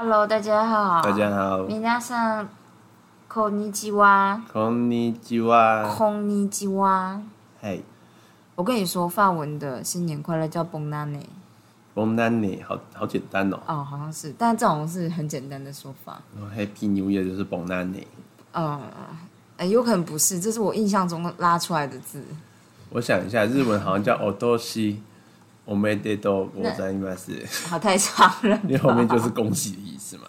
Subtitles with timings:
[0.00, 1.00] Hello，大家好。
[1.00, 2.48] 大家好，皆さん
[3.28, 4.42] こんにちは。
[4.52, 5.94] こんにちは。
[5.96, 7.22] こんにちは。
[7.62, 7.82] 嘿，
[8.56, 11.22] 我跟你说，法文的新年快乐叫 Bonane。
[11.94, 13.58] Bonani，好好简单哦。
[13.66, 16.20] 哦，好像是，但这种是很简单的说法。
[16.38, 18.04] 然后 Happy New Year 就是 Bonani。
[18.52, 18.78] 嗯，
[19.56, 22.22] 哎，有可能不是，这是我印象中拉出来的字。
[22.90, 24.98] 我想一下，日文好像叫 Otoshi。
[25.64, 30.27] 我没得都我在应该是，好太长了， 因为后面就是恭喜的意 思嘛。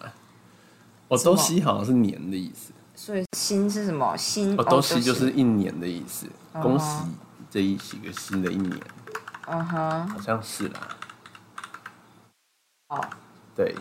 [1.09, 2.73] Otoshi 好像是年的意思。
[2.95, 4.17] 所以新是什么？
[4.17, 6.87] 新 Otoshi 就是一年的意思，哦恭喜
[7.51, 8.81] 这一几个新的一年，
[9.49, 10.89] 嗯哼，好像是啦。
[12.89, 13.01] 哦，
[13.57, 13.75] 对，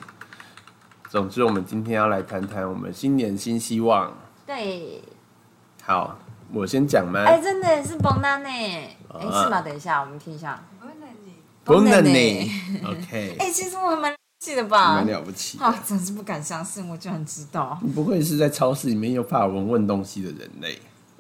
[1.10, 4.12] 总之我们今天要来谈谈我们新年新希望。
[4.46, 5.04] 对，
[5.84, 6.18] 好，
[6.52, 7.24] 我先讲吗？
[7.26, 9.62] 哎，真的是 Bonane，哎，啊是吗？
[9.62, 10.60] 等一下，我们听一下。
[11.66, 12.50] Bonani。
[12.84, 14.96] OK， 哎，其实我还蛮记得吧？
[14.96, 15.60] 蛮了不起。
[15.60, 17.78] 啊，真是不敢相信，我居然知道。
[17.84, 20.80] 你不会是在超市里面用法文问东西的人类？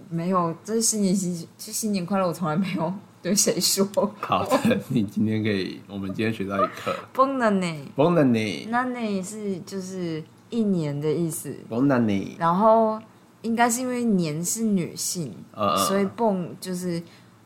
[0.10, 2.92] 没有，这是新年新，这新年快乐，我从来没有
[3.22, 3.88] 对谁说。
[4.20, 6.96] 好的，你今天可以，我们今天学到一课。
[7.14, 13.00] 崩了呢，Bonani，那那是就是一年的意思，Bonani，然后
[13.44, 17.00] 应该是因为年是女性，呃所以蹦就是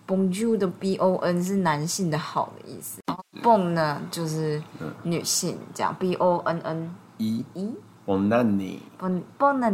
[0.08, 3.02] bonjour 的 b o n 是男性的好的意思，
[3.46, 4.60] 蹦呢就是
[5.04, 7.70] 女性这样 b o n n 一咦
[8.08, 9.70] Bonani，Bonani，蹦蹦了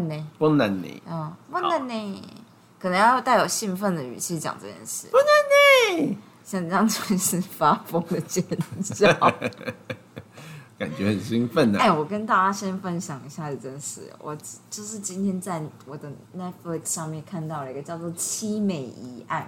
[1.80, 2.22] 呢，
[2.78, 5.08] 可能要带有兴奋的语气讲这件事。
[6.44, 8.44] 像这样就是发疯的尖
[8.84, 9.08] 叫。
[10.78, 11.94] 感觉很兴奋呢哎、啊！
[11.94, 14.36] 我跟大家先分享一下一件事，我
[14.70, 19.44] 就是今天在我的 Netflix 上面看到了一个叫做《凄美疑案》。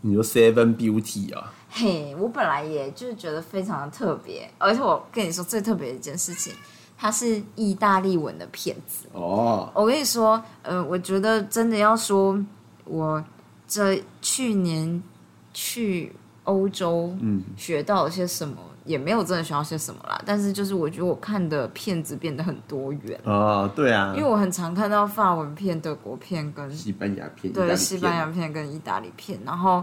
[0.00, 1.52] 你说 Seven Beauty 啊？
[1.68, 6.52] 嘿，我本来也就是觉得非常的特别，而且我跟你说最特别的一件事情，
[6.96, 9.06] 它是意大利文的片子。
[9.12, 12.42] 哦，我跟你说，呃，我觉得真的要说，
[12.84, 13.22] 我
[13.66, 15.02] 这去年
[15.52, 16.12] 去
[16.44, 20.18] 欧洲，嗯，学到了些什么，也没有真的学到些什么啦。
[20.24, 29.82] 但是就是我觉得我看的片子变得很多元，哦，对啊，因为我很常看到法文片、德国片跟西班牙片对西班牙片跟意大利片，然后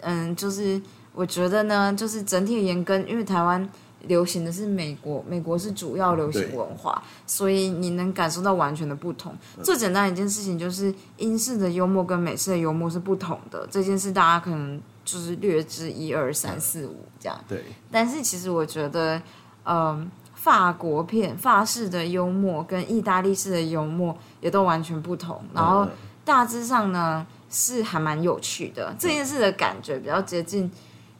[0.00, 0.80] 嗯，就是
[1.14, 3.68] 我觉得呢，就是整体而言跟因为台湾。
[4.08, 9.32] 流行的是美国，美国是主要流行文化，所以你能感受到完全的不同。
[9.62, 17.38] 最简单一件事情就是英式的幽默跟美式的幽默是不同的，这件事大家可能就是略知一二三四五这样。
[17.48, 19.20] 对，但是其实我觉得，
[19.64, 25.90] 嗯，法国片、法式的幽默跟意大利式的幽默也都完全不同，然后嗯
[26.24, 28.94] 大致上呢是还蛮有趣的。
[28.98, 30.70] 这件事的感觉比较接近，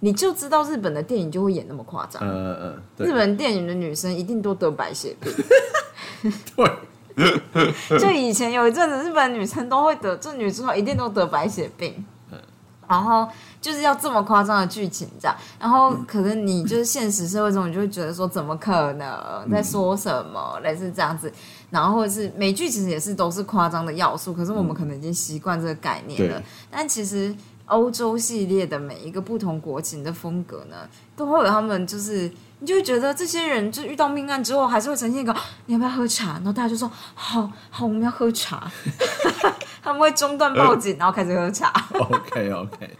[0.01, 2.23] 你就知道日本的电影就会演那么夸张。
[2.23, 2.59] 嗯嗯
[2.99, 5.33] 嗯日本电影的女生一定都得白血病，
[6.57, 12.05] 对， 就以前有一阵子，日本女生都会得，这女主角一定都得白血病。
[12.89, 13.27] 然后
[13.61, 21.33] 就是要这么夸张的剧情这样，然后可能你就是现实社会中，你就会觉得说怎么可能在说什么，类似这样子。
[21.71, 26.43] 然后或者是美剧其实也是都是夸张的要素，可是我们可能已经习惯这个概念了。
[26.71, 27.35] 但其实
[27.73, 32.31] 欧洲系列的每一个不同国情的风格呢，都会有他们就是。
[32.63, 35.35] 你就会觉得这些人就遇到命案之后，还是会呈现一个
[35.67, 36.35] 你要不要喝茶？
[36.35, 38.71] 然后大家就说好好，我们要喝茶。
[39.83, 41.73] 他们会中断报警，然后开始喝茶。
[41.91, 42.97] OK OK，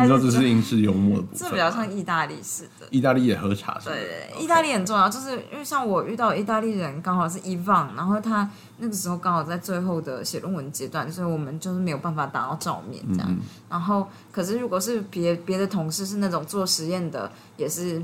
[0.00, 2.86] 你说这这是英式幽默的部分，这比较像意大利式的。
[2.90, 3.94] 意大利也喝茶是吗？
[3.94, 8.48] 对对对，意大利很重要，就是因为像我遇到意大利人，刚好是伊旺，然后他
[8.78, 13.26] 那个时候刚好在最后的写论文阶段，所以我们就是没有办法打到照面这样。
[13.28, 13.38] 嗯
[13.68, 18.02] 然后，可是如果是别别的同事是那种做实验的，也是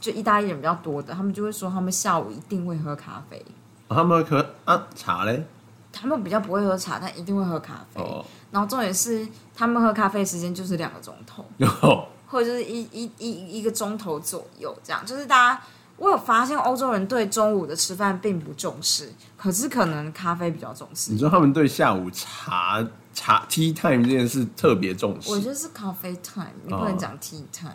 [0.00, 3.44] 就意大利人比较多的，他们就会说他们下午一定会喝咖啡。
[3.88, 5.44] 哦他们喝啊茶嘞？
[5.90, 8.00] 他们比较不会喝茶，但一定会喝咖啡。
[8.00, 11.44] 哦，然后重点是，他们喝咖啡时间就是两个钟头。
[11.58, 11.68] 有
[12.30, 15.62] 或者就是一一一一个钟头左右，这样就是大家，
[15.96, 21.18] 我有发现欧洲人对中午的吃饭并不重视，可是可能咖啡比较重视你。
[21.18, 27.72] 说他们对下午茶茶 tea time 这件事特别重视，我觉得是咖啡 time，你不能讲 tea time。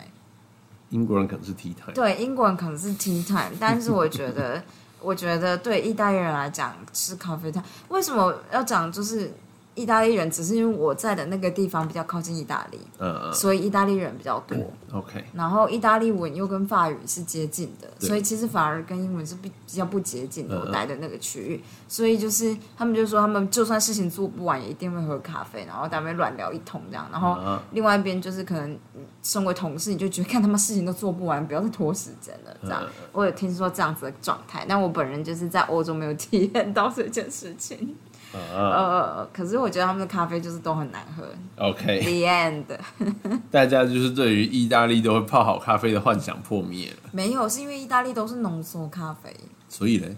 [0.90, 4.62] 英国人可能是 tea time，对，英国人可能是 tea time，但是我觉得，
[5.02, 7.64] 我觉得对意大利人来讲是咖啡 time。
[7.88, 9.34] 为什么要讲就是
[9.74, 14.56] 意大利人，只是因为我在的那个地方比较靠近意大利，嗯嗯所以意大利人比较多。
[14.92, 20.58] ，OK，然后意大利文又跟法语是接近的，所以其实反而跟英文是比比较不接近的。
[20.58, 27.08] 我待的那个区域，所以就是他们就说，他们就算事情做不完，也一定会喝咖啡，然后在那边乱聊一通这样。
[27.10, 32.56] 然后啊另外一边就是可能嗯身为同事，你就觉得看他们事情都做不完，不要再拖时间了。
[32.62, 37.96] 这样，嗯我有听说这样子的状态，但我本人就是在欧洲没有体验到这件事情。
[38.34, 41.24] 啊呃，可是我觉得他们的咖啡就是都很难喝。
[41.56, 42.64] ，OK，The end。
[43.50, 49.34] 大家就是对于意大利都会泡好咖啡的幻想破灭了，没有，是因为意大利都是浓缩咖啡。
[49.68, 50.08] 所以呢，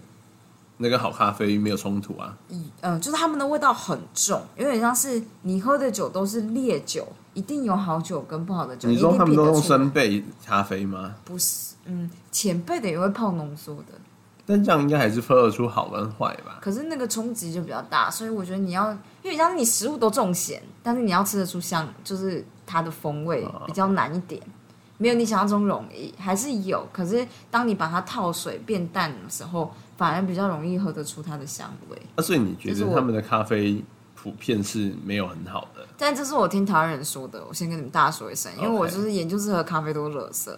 [0.77, 2.37] 那个好咖啡没有冲突啊。
[2.49, 8.89] 嗯、呃，就是他们的味道很重，有点像是你喝的酒都是烈酒，一定有好酒跟不好的酒。
[8.89, 11.15] 你说他们都用生焙咖啡吗？
[11.23, 11.75] 不是？
[11.89, 13.93] 嗯，前辈的也会泡浓缩的，
[14.47, 16.57] 但这样应该还是分得出好跟坏吧？
[16.61, 18.91] 可是那个冲击就比较大，所以我觉得你要，
[19.21, 24.41] 因为像是你食物都重咸，但是你要吃得出香，就是它的风味哦比较难一点。
[24.97, 26.87] 没有你想象中容易，还是有。
[26.91, 32.01] 可是当你把它套水变淡的时候，反而比较容易喝得出它的香味。
[32.15, 33.83] 那、所以你觉得他们的咖啡
[34.15, 35.85] 普遍是没有很好的？
[35.97, 40.57] 但这是我听台湾人说的，我先跟你们大家说一声，因为我就是研究室喝咖啡都是垃圾。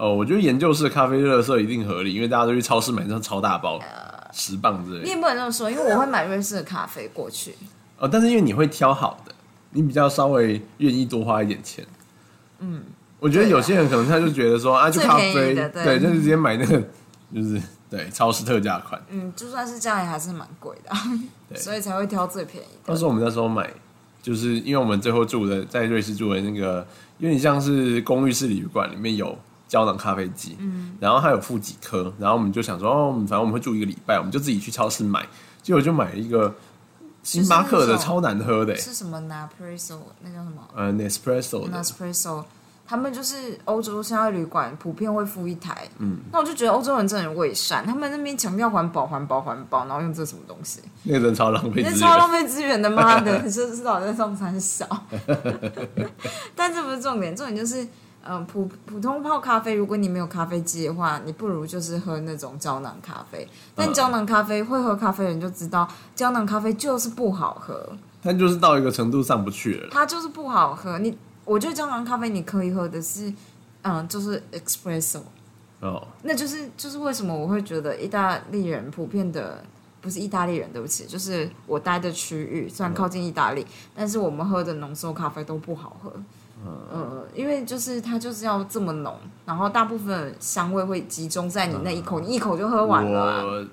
[0.00, 3.78] 哦，我觉得研究室咖啡热色一定合理，因为大家都去超市买那种超大包，
[4.32, 5.04] 十磅之类的。
[5.04, 7.54] 你也不能这么说，因为我会买瑞士的咖啡过去。
[7.98, 9.34] 哦，但是因为你会挑好的，
[9.72, 11.84] 你比较稍微愿意多花一点钱。
[12.60, 12.82] 嗯，
[13.18, 16.82] 我觉得有些人可能他就觉得说啊，就咖啡，对就是直接买那个，
[17.34, 17.60] 就是
[17.90, 18.98] 对超市特价款。
[19.10, 20.90] 嗯，就算是这样，也还是蛮贵的，
[21.50, 22.80] 对所以才会挑最便宜的。
[22.86, 23.70] 当时我们那时候买，
[24.22, 26.86] 就是因为我们最后住的在瑞士住的那个，
[27.18, 29.38] 有点像是公寓式旅馆，里面有
[29.70, 35.24] 胶囊咖啡机，嗯，然后它有附几颗，然后我们就想说，哦，反正我们会住一个礼拜，我们就自己去超市买，
[35.62, 36.52] 结果就买了一个
[37.22, 39.98] 星巴克的超难喝的、是什么 Nespresso？
[40.22, 42.42] 那叫什么呃，Nespresso 的，Nespresso？
[42.84, 50.80] 他们就是欧洲现在旅馆普遍会附一台，嗯，那我就觉得欧洲人真的很伪善，他们那边强调环保、环保、环保，然后用这什么东西？
[51.04, 52.00] 那个人超浪费那资源。
[52.00, 54.84] 超浪费资源的，妈的， 这知道在上山小。
[56.56, 57.86] 但这不是重点，重点就是，
[58.22, 63.48] 嗯、普普通泡咖啡，如果你没有咖啡机的话，你不如就是喝那种胶囊咖啡。
[63.74, 69.88] 但嗯胶囊咖啡，会喝咖啡的人就知道，胶囊咖啡就是不好喝，它就是到一个程度上不去了。
[69.90, 70.98] 它就是不好喝。
[70.98, 73.32] 你，我觉得胶囊咖啡你可以喝的是，
[73.82, 75.20] 嗯，就是 espresso。
[75.80, 79.64] 哦，那就是就是为什么我会觉得意大利人普遍的
[80.02, 86.12] 不是意大利人，对不起，就是我待的区域虽然靠近意大利，但是我们喝的浓缩咖啡都不好喝。
[86.64, 89.16] 呃，因为就是它就是要这么浓，
[89.46, 93.66] 然后大部分香味会集中在你那一口，你一口就喝完了啊、我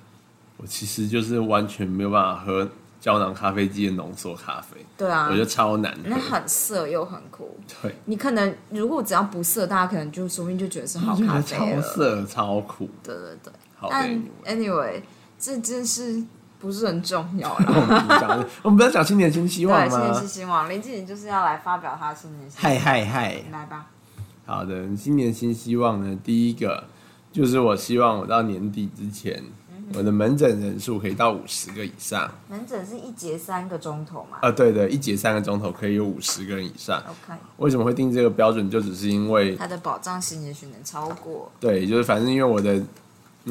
[0.58, 2.68] 我其实就是完全没有办法喝
[3.00, 6.00] 胶囊咖啡机的浓缩咖啡，对啊我，觉得超难喝。
[6.06, 7.58] 那很涩又很苦。
[7.82, 11.82] 对，你可能如果只要不涩，大家可能就说不定就觉得是好我觉得咖啡了。
[11.84, 12.90] 超涩超苦。
[13.04, 14.10] 对对对，好但
[14.46, 15.02] ，anyway，
[15.38, 16.24] 这件事
[16.60, 17.60] 不是很重要 我。
[17.60, 20.28] 们不讲，我们不要讲新年新希望对，新年新？
[20.28, 22.80] 希望，林志颖就是要来发表他的新年新希嗨望。
[22.84, 23.44] 嗨嗨！
[23.52, 23.88] 来吧，
[24.46, 26.84] 好的，新年新希望呢，第一个
[27.32, 29.44] 就是我希望我到年底之前，
[29.94, 32.30] 我的门诊人数可以到五十个以上。
[32.50, 36.98] 门诊是一节三个钟头嘛啊，对对，一节三个钟头可以有五十个人以上。
[37.00, 38.70] ？OK，为什么会定这个标准？
[38.70, 41.52] 就只是因为它的保障性也许能超过。
[41.60, 42.82] 对，就是反正因为我的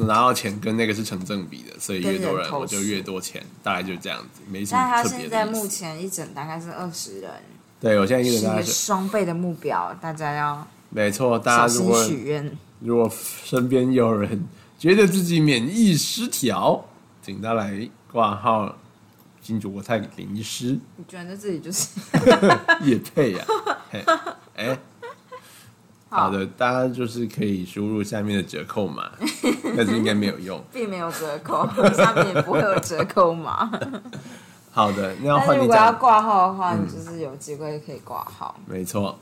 [0.05, 5.67] 拿到钱跟那个是成正比的，所以越多人我就越多钱，大概就这样子，没什但他么特别现在目。
[5.67, 7.31] 前一整大概是二十人，
[7.79, 12.57] 对我现在一是一个个人大概是双倍的目标，大家要没错，大家如果许愿。
[12.79, 13.11] 如果
[13.43, 14.47] 身边有人
[14.77, 16.85] 觉得自己免疫失调，
[17.23, 18.77] 请他来挂号
[19.41, 21.87] 金主国泰林医师你觉得自己就是
[22.83, 23.45] 也配呀、
[23.89, 24.03] 嘿
[24.55, 24.79] 哎、
[26.09, 29.11] 好的，大家就是可以输入下面的折扣码，
[29.75, 30.61] 但是应该没有用。
[30.71, 33.69] 并没有折扣，下面也不会有折扣码。
[34.71, 38.55] 好的，那如果要，挂号的话，你就是有机会可以挂号。
[38.65, 39.17] 没错，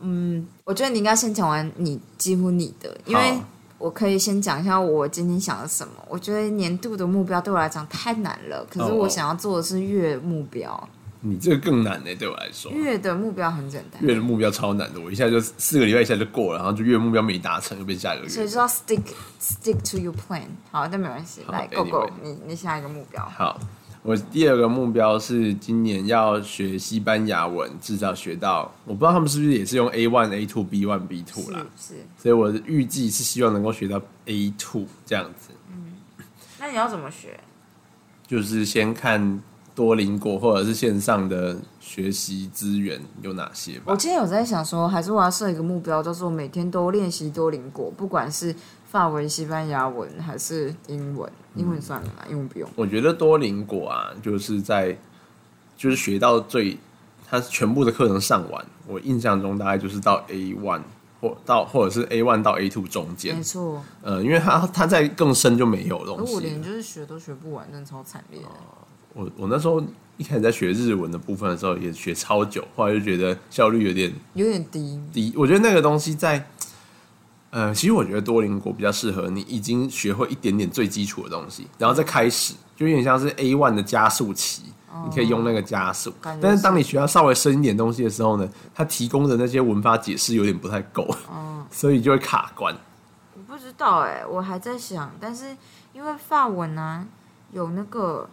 [0.00, 3.38] 嗯我觉得你应该先讲完你几乎你的，因为
[3.78, 5.94] 我可以先讲一下我今天想了什么。
[6.08, 10.88] 我觉得年度的目标对我来讲太难了，可是哦我想要做的是月目标。
[11.20, 12.70] 你这个更难呢、对我来说。
[12.70, 18.30] 月的目标很简单，月的目标超难的，我一下就四个礼拜一下就过了，然后就月目标没达成，又变下一个月。
[18.30, 19.02] 所以就要 stick
[19.40, 20.46] stick to your plan。
[20.70, 23.24] 好，但没关系，来 go go，你你下一个目标。
[23.36, 23.58] 好，
[24.02, 35.94] 我第二个目标是今年要学西班牙文，至少学到，我不知道他们是不是也是用 A one、A two、B one、B two 啦，是是，所以我的预计是希望能够学到 A two 这样子，嗯
[36.60, 37.38] 那你要怎么学？
[38.26, 39.42] 就是先看
[39.78, 43.96] 多邻国或者是线上的学习资源有哪些吧我？
[43.96, 48.52] 今天有在想说，还是我要设一个目标，就是我每天都练习多邻国，不管是
[48.90, 51.30] 法文、西班牙文还是英文。
[51.54, 52.68] 英文算了啦，英文不用。
[52.74, 54.98] 我觉得多邻国啊，就是在
[55.76, 56.76] 就是学到最，
[57.24, 60.82] 它全部的课程上完，我印象中大概就是到 A one
[61.20, 66.34] 或到或者是 A one 到 A two 中间没，错，呃，因为它它在更深就没有而东西。
[66.34, 68.48] 我连就是学都学不完，真的超惨烈的。
[69.18, 69.82] 我我那时候
[70.16, 75.00] 一开始在学日文的部分的时候，也学超久，后来就觉得效率有点有点低。
[75.12, 75.34] 低。
[75.36, 76.48] 我觉得那个东西在，
[77.50, 84.62] 呃，其实我觉得多邻国比较适合你已经学会一点点最基础的东西，然后再开始，就有点像是 A one 的加速期。
[85.04, 91.06] 你可以用那个加速但是当你学到稍微深一点东西的时候呢，它提供的那些文法解释有点不太够，
[91.70, 92.74] 所以就会卡关。
[93.34, 95.54] 我不知道哎、我还在想，但是
[95.92, 97.06] 因为法文啊
[97.52, 98.28] 有那个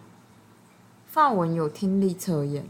[1.15, 2.62] 法文有听力测验，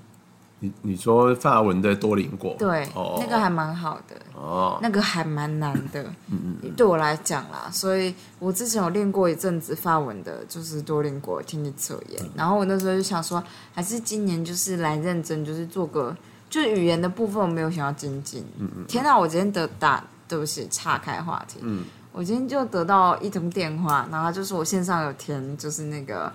[0.60, 3.18] 你你说法文的多邻国，对，哦。
[3.20, 4.16] 那个还蛮好的。
[4.36, 16.16] 哦，那个还蛮难的，嗯嗯对我来讲啦，所以我之前有练过一阵子法文的，就是多邻国听力测验，然后我那时候就想说，还是今年就是来认真，就是做个，
[16.48, 18.46] 就是语言的部分我没有想要精进。
[18.60, 18.86] 嗯嗯。
[18.88, 21.84] 天哪，我今天得打，对不起，岔开话题，嗯。
[22.12, 26.32] 我今天就得到一通电话，然后他就说我线上有填，就是那个。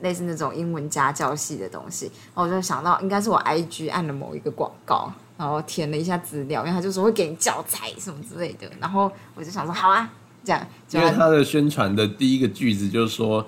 [0.00, 10.08] 类似那种英文家教系的东西，然后我就想到应该是我 IG 按了某一个广告，然后填了一下资料，因为他就说会给你教材什么之类的，然后我就想说好啊，
[10.44, 13.44] 这样，因为他的宣传的第一个句子就是说，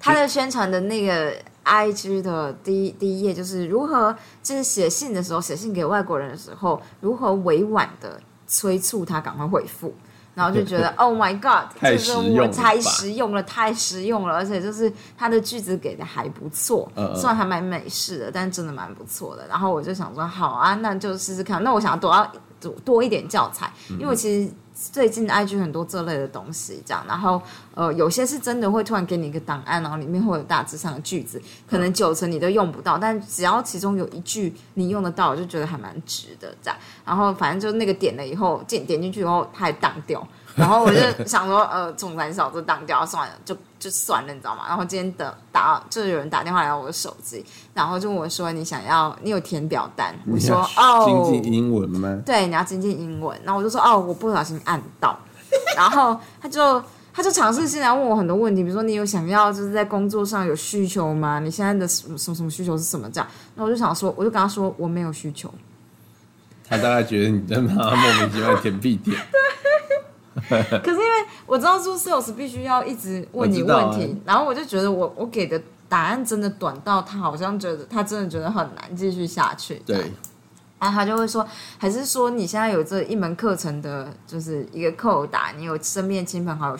[0.00, 9.94] 他的宣传的那个 IG 的第一第一页就是如何，就是写信的时候，写信给外国人的时候，如何委婉的催促他赶快回复。
[10.34, 19.46] 然后就觉得 Oh my God，太就是实用了我太实用了，太实用了，而且就是他的句子给的还不错，嗯嗯虽然还蛮美式的，但真的蛮不错的。
[19.48, 21.62] 然后我就想说，好啊，那就试试看。
[21.62, 24.52] 那我想要多要多多一点教材，因为我其实
[24.90, 27.40] 最近 IG 很多这类的东西，这样，然后
[27.74, 36.78] 呃，有些是真的会突然给你一个档案，然后里面会有大致上的句子，可能九成你都用不到，但只要其中有一句你用得到，我就觉得还蛮值的这样。
[37.04, 40.26] 然后反正就那个点了以后，进点进去以后，它还挡掉。
[40.54, 44.64] 然后我就想说，呃，总裁少就当掉算了，就就算了，你知道吗？
[44.68, 50.14] 然后今天等打，就是有人打电话来我的手机，然后就问我说，你想要，你有填表单？
[50.26, 52.20] 我说哦，经济英文吗？
[52.26, 53.38] 对，你要精进英文。
[53.44, 55.18] 然后我就说哦，我不小心按到，
[55.76, 56.82] 然后他就
[57.14, 61.40] 他就尝试性来问我很多问题，比如说你有想要就是在工作上有需求吗？
[61.40, 63.28] 你现在的什么什么什么需求是什么这样？
[63.54, 65.52] 那我就想说，我就跟他说我没有需求。
[66.68, 69.14] 他大概觉得你在帮他 莫名其妙填屁点，
[70.48, 79.82] 可是因为我知道做 sales 必须要一直问你问题，然后我就觉得我我给的答案真的短到他好像觉得他真的觉得很难继续下去。
[79.84, 80.10] 对，
[80.78, 81.46] 然后他就会说，
[81.78, 86.78] 还是说你现在有这一门课程的，就是一个扣打，你有身边亲朋好友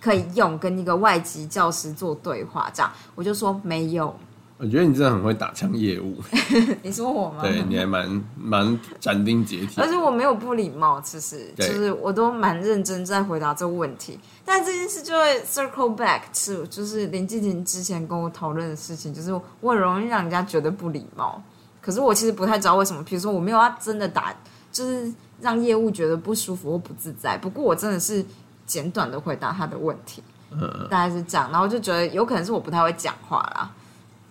[0.00, 4.14] 可以用，跟一个外籍教师做对话，这样我就说没有。
[4.62, 6.16] 我觉得你真的很会打枪业务，
[6.84, 7.42] 你说我吗？
[7.42, 9.88] 对你还蛮蛮斩钉截铁而。
[9.88, 14.20] 且我没有不礼貌，其实就是我都蛮认真在回答这个问题。
[14.44, 21.42] 但这件事就会 circle back to 就是林继廷之前跟我讨论的事情，就是我很容易让人家觉得不礼貌。
[21.80, 24.32] 可是我其实不太知道为什么，比如说我没有要真的打，
[24.70, 27.36] 就是让业务觉得不舒服或不自在。
[27.36, 28.24] 不过我真的是
[28.64, 31.50] 简短的回答他的问题，嗯，大概是这样。
[31.50, 33.68] 然后就觉得有可能是我不太会讲话啦，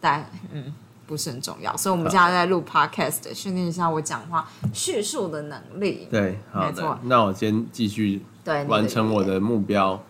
[0.01, 0.73] 但嗯。
[1.07, 6.07] 不是很重要，所以我们现在在录 podcast，训练一下我讲话叙述的能力。
[6.09, 10.01] 对，好没错的，那我先继续对，完成我的目标。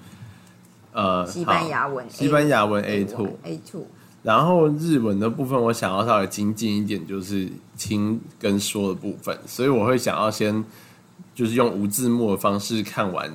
[0.91, 3.87] 呃，西班牙文好西班牙文 A two，A two，
[4.21, 10.63] 然后日文的部分，我想要稍微精进一点，就是听跟说的部分，所以我会想要先
[11.33, 13.33] 就是用无字幕的方式看完。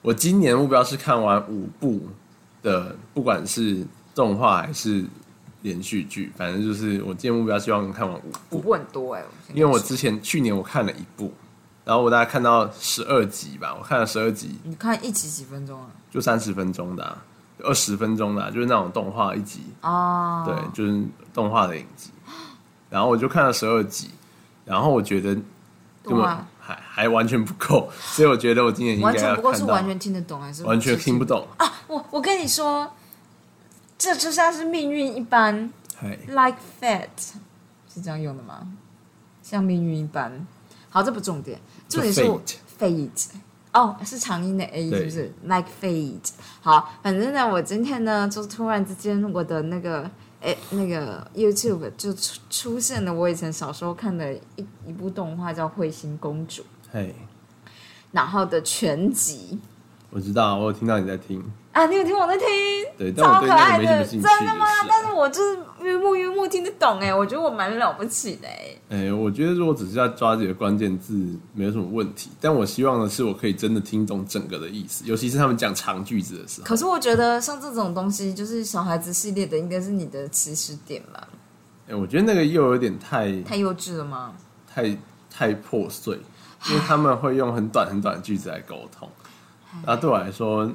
[0.00, 2.00] 我今年目标是看完五部
[2.62, 5.04] 的，不管是动画还是
[5.64, 8.58] 连续剧，反正就是我今天目标希望看完五部。
[8.58, 11.32] 五部很多哎、因为我之前去年我看了一部，
[11.86, 15.86] 然后我大概看到十二集吧，我看了十二集，你看一集几分钟啊？
[16.10, 17.16] 就三十分钟的、啊，
[17.62, 19.62] 二十分钟的啊、就是那种动画一集。
[19.80, 21.02] 哦，对，就是
[21.32, 22.10] 动画的影集。
[22.90, 24.10] 然后我就看了十二集，
[24.66, 25.34] 然后我觉得
[26.02, 31.66] 根本哇还还完全不够， 所以我觉得我今年应完全不够是完全听得懂还是完全听不懂懂。
[31.66, 31.72] 啊？
[31.88, 32.90] 我我跟你说，
[33.96, 35.72] 这就像是命运一般
[36.26, 37.32] ，，like fate，
[37.92, 38.66] 是这样用的吗？
[39.42, 40.46] 像命运一般。
[40.90, 42.40] 好，这不重点，重点是我
[42.78, 43.28] fate。
[43.72, 46.30] 哦，是长音的 A 是对不是？Like fate。
[46.60, 50.08] 好，反正呢，我今天呢，就突然之间我的那个
[50.40, 57.14] 哎，那个 YouTube 就出出现了我以前小时候看的一一部动画叫《彗星公主》，嘿，
[58.12, 59.58] 然后的全集
[60.14, 61.42] 我知道，我有听到你在听，
[61.72, 62.46] 啊，你有听我在听？
[62.96, 64.28] 对，但我超对那个可爱的，没什么兴趣。
[64.28, 64.64] 真的吗？
[64.88, 68.76] 但是我就是约莫约莫听得懂哎，我觉得我蛮了不起的哎。
[68.90, 71.14] 哎、我觉得如果只是要抓几个关键字，
[71.52, 72.30] 没有什么问题。
[72.40, 76.64] 但我希望的是，我可以真的听懂整个的意思，尤其是他们讲长句子的时候。
[76.64, 81.26] 可是我觉得像这种东西，就是小孩子系列的，应该是你的起始点吧？
[81.88, 84.32] 哎、我觉得那个又有点太太幼稚了吗？
[84.72, 84.96] 太
[85.28, 86.16] 太破碎，
[86.68, 89.08] 因为他们会用很短很短的句子来沟通，
[89.84, 90.70] 然后对我来说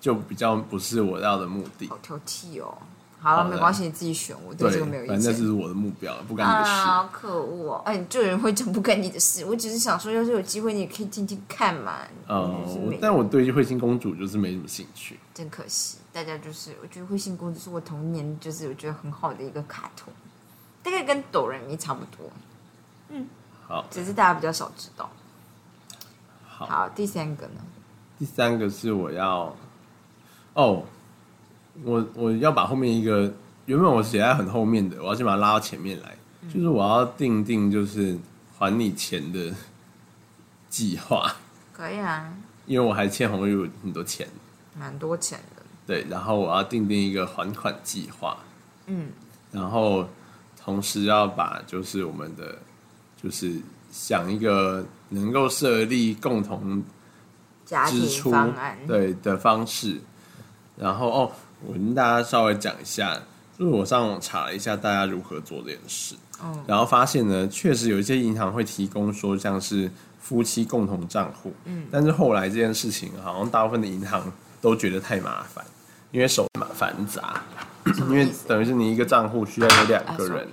[0.00, 1.88] 就比较不是我要的目的。
[1.88, 2.76] 好挑剔哦。
[3.20, 5.38] 好了，没关系，你自己选，我对对这个没有，意反正这。
[5.38, 6.70] 是我的目标，不干你的事。
[6.72, 7.82] 啊，好可恶哦！
[7.84, 9.44] 哎，你这人会讲不干你的事。
[9.44, 11.98] 我只是想说，要是有机会，你也可以听听看嘛。
[12.26, 15.20] 哦、我但我对彗星公主就是没什么兴趣。
[15.32, 20.12] 真可惜，大家就是，我觉得《彗星公主》是我童年就是我觉得很好的一个卡通，
[20.82, 22.28] 大概跟哆人咪差不多，
[23.10, 23.28] 嗯
[23.68, 25.08] 好，只是大家比较少知道。
[26.44, 27.62] 好，好，第三个呢？
[28.18, 29.54] 第三个是我要，
[30.54, 30.84] 哦，
[31.82, 33.32] 我我要把后面一个
[33.66, 36.16] 原本我写在很后面的，我要先把它拉到前面来，
[36.52, 38.16] 就是我要定定就是
[38.56, 39.52] 还你钱的
[40.68, 41.34] 计划，
[41.72, 42.32] 可以啊，
[42.66, 44.28] 因为我还欠红玉很多钱，
[44.78, 45.62] 蛮多钱的。
[45.84, 48.38] 对，然后我要定定一个还款计划，
[48.86, 49.08] 嗯，
[49.50, 50.08] 然后
[50.56, 52.56] 同时要把就是我们的
[53.20, 56.82] 就是想一个能够设立共同
[57.72, 59.98] 家庭支出方案，对的方式。
[60.76, 61.32] 然后哦，
[61.66, 63.14] 我跟大家稍微讲一下，
[63.58, 71.86] 就是我上网查了一下大家如何做这件事，嗯然后发现呢，确实有一些银行会提供说像是夫妻共同账户，嗯。
[71.90, 75.64] 但是后来这件事情好像大部分的银行都觉得太麻烦，
[76.10, 77.42] 因为手麻繁杂，
[77.86, 80.48] 因为等于是你一个账户需要有两啊个人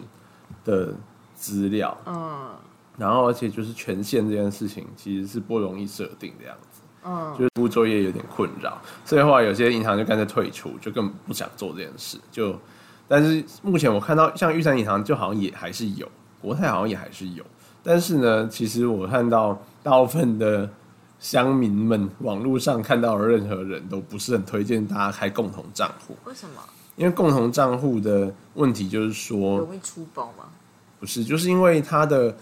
[0.63, 0.93] 的
[1.35, 2.49] 资料，嗯。
[2.97, 6.68] 然后而且就是权限这件事情其实是不容易设定的样子。
[7.03, 12.17] 嗯，就是不作业有点困扰，所以后来有些银行就干脆退出，就根本不想做这件事。
[12.31, 12.59] 就，
[13.07, 16.07] 但是目前我看到像玉山银行就好像也还是有，
[16.41, 17.43] 国泰好像也还是有，
[17.83, 20.69] 但是呢，其实我看到大部分的
[21.19, 26.61] 乡民们网络上看到的任何人都不是很推荐大家开共同账户，为什么
[26.95, 30.45] 因为共同账户的问题就是说，容易出包吗？
[30.99, 32.35] 不是，就是因为它的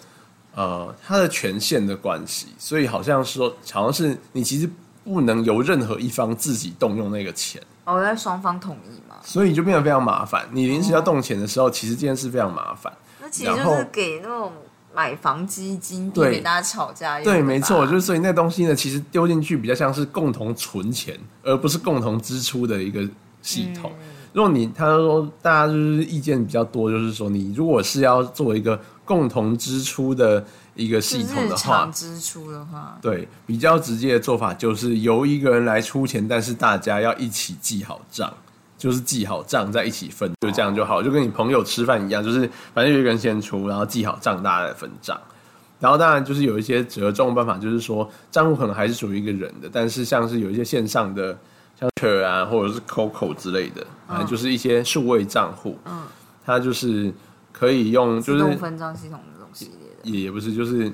[0.58, 4.68] 呃它的权限的关系，所以好像说好像是你其实
[5.04, 9.16] 不能由任何一方自己动用那个钱，哦，在双方同意嘛？
[9.24, 10.50] 所以就变得非常麻烦。
[10.52, 12.92] 你临时要动钱的时候，其实这件事非常麻烦。
[13.22, 14.52] 那其实就是给那种
[14.96, 23.08] 买房基金，避对大家吵架对，没错，就是所以那东西呢，其实丢进去比较像是共同存钱，而不是共同支出的一个
[23.42, 23.92] 系统。
[24.34, 38.32] 如果你他说大家就是意见比较多，就是说你如果是要做一个共同支出的一个系统的话常，支出的话，对，比较直接的做法就是由一个人来出钱，但是大家要一起记好账，
[38.78, 42.42] 就是记好账在一起分，就这样就好，就跟你朋友吃饭一样，就是
[42.74, 45.18] 反正有一个人先出，然后记好账，大家来分账。
[45.80, 51.38] 然后当然就是有一些折中办法，就是说账户可能还是属于一个人的，但是像是有一些线上的，
[51.80, 56.02] 像 Twitter 啊或者是 Coco 之类的，反正就是一些数位账户，嗯，
[56.44, 57.14] 它就是
[57.58, 60.10] 可以用，就是分账系统那种系列的。
[60.10, 60.86] 也也不是，就是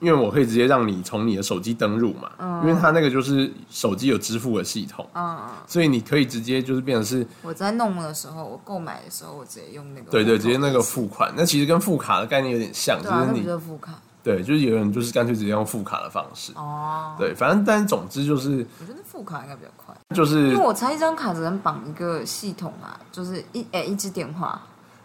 [0.00, 2.60] 因为我可以直接让你从你的手机登入嘛，嗯。
[2.62, 13.92] 因为它那个就是手机有支付的系统，嗯嗯，所以你可以直接就是变成是我在弄的时候，我购买的时候，我直接用那个对对，直接那个付款，那其实跟副卡的概念有点像，就是你就是副卡？
[14.22, 17.14] 对，就是有人就是干脆直接用副卡的方式，哦。
[17.18, 24.60] 对，反正但总之就是我觉得副卡应该比较快，就是因为我猜一张卡只能绑一个系统啊，就是一诶、一支电话，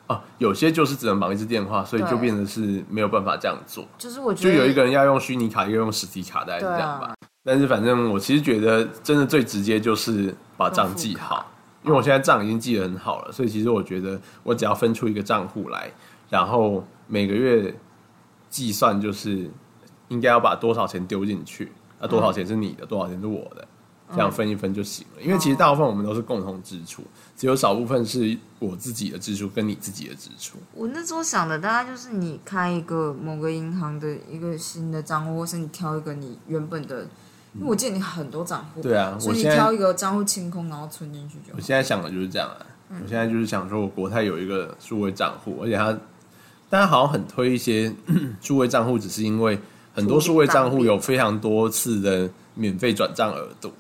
[0.10, 7.08] 哦，有些就是只能绑一支电话，所以就变得是没有办法这样做，就是我觉得就有一个人要用虚拟卡，一个用实体卡，大概是这样吧。
[7.08, 11.46] 啊，但是反正我其实觉得真的最直接就是把账记好，
[11.84, 15.92] 因为我现在账已经记得很好了，所以其实我觉得我只要分出一个账户来，
[16.28, 17.72] 然后每个月
[18.50, 19.48] 计算就是
[20.08, 23.68] 应该要把多少钱丢进去，那多少钱是你的，多少钱是我的，
[24.14, 25.22] 这样分一分就行了。
[25.22, 27.04] 因为其实大部分我们都是共同支出，
[27.38, 30.58] 只有少部分是我自己的支出跟你自己的支出。
[30.74, 37.02] 我那时候想的大概就是你开一个某个银行的一个新的账户，或是你挑一个你原本的，
[37.54, 41.58] 因为我记得你很多账户，对啊，所以你挑一个账户清空，然后存进去就好。
[41.58, 42.66] 我现在想的就是这样啊。
[42.92, 45.94] 我现在就是想说，我国泰有一个数位账户，而且它
[46.72, 47.94] 大家好像很推一些
[48.42, 49.60] 数位账户，只是因为
[49.94, 53.72] 很多数位账户有非常多次的免费转账额度，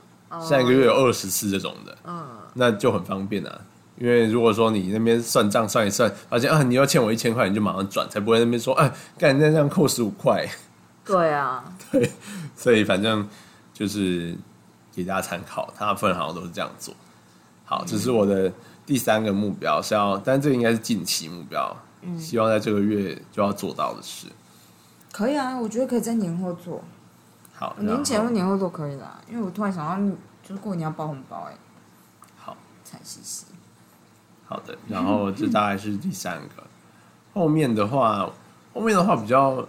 [0.41, 3.61] 下一个月有二十次这种的，嗯，那就很方便啊。
[3.97, 10.47] 因为如果说你那边算账算一算，发现啊你要欠我一千块，你就马上转，才不会那边说哎干那这样扣十五块。
[11.03, 12.11] 对啊， 对，
[12.55, 13.27] 所以反正
[13.73, 14.35] 就是
[14.93, 16.93] 给大家参考，大部分好像都是这样做。
[17.65, 18.51] 好，这是我的
[18.85, 21.75] 第三个目标，是要，但这个应该是近期目标，
[22.17, 24.27] 希望在这个月就要做到的事。
[25.11, 26.81] 可以啊，我觉得可以在年后做，
[27.59, 29.19] 好，年前或年后都可以啦。
[29.29, 31.53] 因为我突然想到，就是过年要包红包哎、
[32.37, 33.47] 好惨兮兮。
[34.47, 36.63] 好的，然后这大概是第三个。
[37.35, 38.29] 后面的话，
[38.73, 39.67] 后面的话比较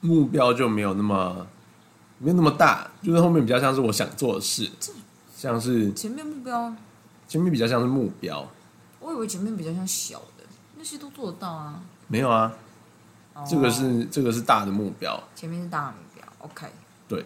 [0.00, 1.44] 目标就没有那么
[2.18, 4.70] 没有那么大，就是后面比较像是我想做的事，
[5.36, 6.72] 像是前面目标，
[7.26, 8.48] 前面比较像是目标，
[9.00, 10.44] 我以为前面比较像小的，
[10.76, 11.82] 那些都做得到啊。
[12.06, 12.52] 没有啊，
[13.34, 15.94] 哦这个是这个是大的目标，前面是大的
[16.38, 16.66] ，OK。
[17.08, 17.24] 对，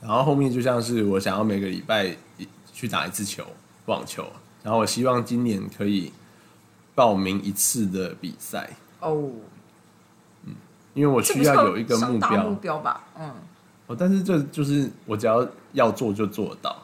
[0.00, 2.16] 然后后面就像是我想要每个礼拜
[2.72, 3.44] 去打一次球，
[3.86, 4.26] 网球，
[4.62, 6.12] 然后我希望今年可以
[6.94, 9.30] 报名一次的比赛，哦，
[10.44, 10.54] 嗯
[10.94, 13.04] 因为我需要有一个目标目，标吧？
[13.18, 13.32] 嗯，
[13.86, 16.82] 哦，但是这就是我只要要做就做得到，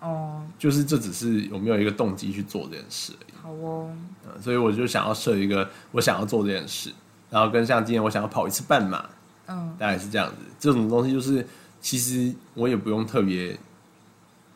[0.00, 3.32] 哦，就是这只是有没有一个动机去做这件事而已。
[3.40, 3.90] 好哦，
[4.26, 6.92] 嗯，所以我就想要设一个我想要做这件事，
[7.30, 9.04] 然后跟像今年我想要跑一次半马，
[9.48, 10.36] 嗯，大概是这样子。
[10.60, 11.44] 这种东西就是
[11.80, 13.58] 其实我也不用特别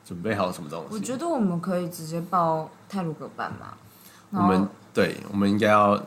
[0.05, 0.89] 准备好什么东西。
[0.91, 3.75] 我觉得我们可以直接报泰鲁格班嘛。
[4.31, 6.03] 我们对，我们应该要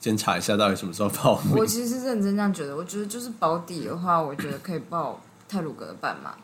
[0.00, 1.56] 先查一下到底什么时候报名。
[1.56, 6.34] 我其实是认真这样觉得，我觉得就是保底的话，我觉得可以报泰鲁格的班嘛。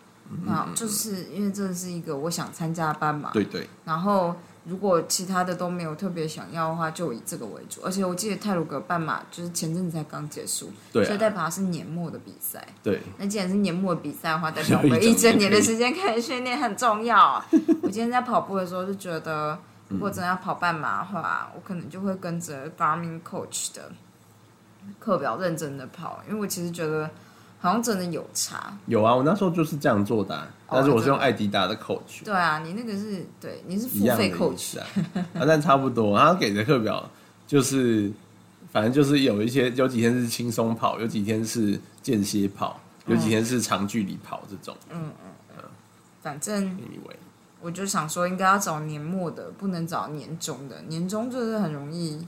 [0.45, 3.31] 那就是因为这是一个我想参加的班嘛。
[3.33, 4.37] 对对，然后
[4.69, 7.81] 如果其他的都没有特别想要的话，就以这个为主。
[7.83, 12.67] 而且我记得泰鲁格半马就是前阵子才刚结束，对啊所以代表它是年末的比赛。
[12.83, 17.47] 对，那既然是年末的比赛的话，代表我们一整年的时间开始训练很重要啊。
[17.83, 23.91] 我今天在跑步的时候就觉得，如果真的要跑半马的话，我可能就会跟着 Garmin Coach 的
[24.99, 27.09] 课表认真的跑，因为我其实觉得
[27.59, 28.73] 好像真的有差。
[28.87, 34.87] 有啊，我那时候就是这样做的啊、但是我是用艾迪达的 coach，对啊，你那个是对，你是付费意 coach 啊，
[35.35, 36.19] 啊，但差不多。
[36.19, 37.09] 他给的课表
[37.47, 38.13] 就是，
[38.71, 44.77] 反正就是有一些有几天是轻松跑，有几天是间歇跑，有几天是长距离跑这种。
[46.21, 47.17] 反正 Anyway，
[47.63, 50.83] 我就想说，应该要找年末的，不能找年终的。
[50.89, 52.27] 年终就是很容易，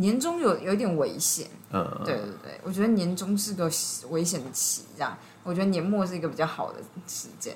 [0.00, 1.46] 年终有有点危险。
[1.72, 3.70] 嗯，对对对，我觉得年终是个
[4.08, 5.16] 危险的期，这样。
[5.44, 7.54] 我觉得年末是一个比较好的时间。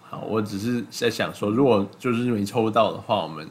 [0.00, 3.48] 好，我只是在想说，如果就是没抽到的话，我们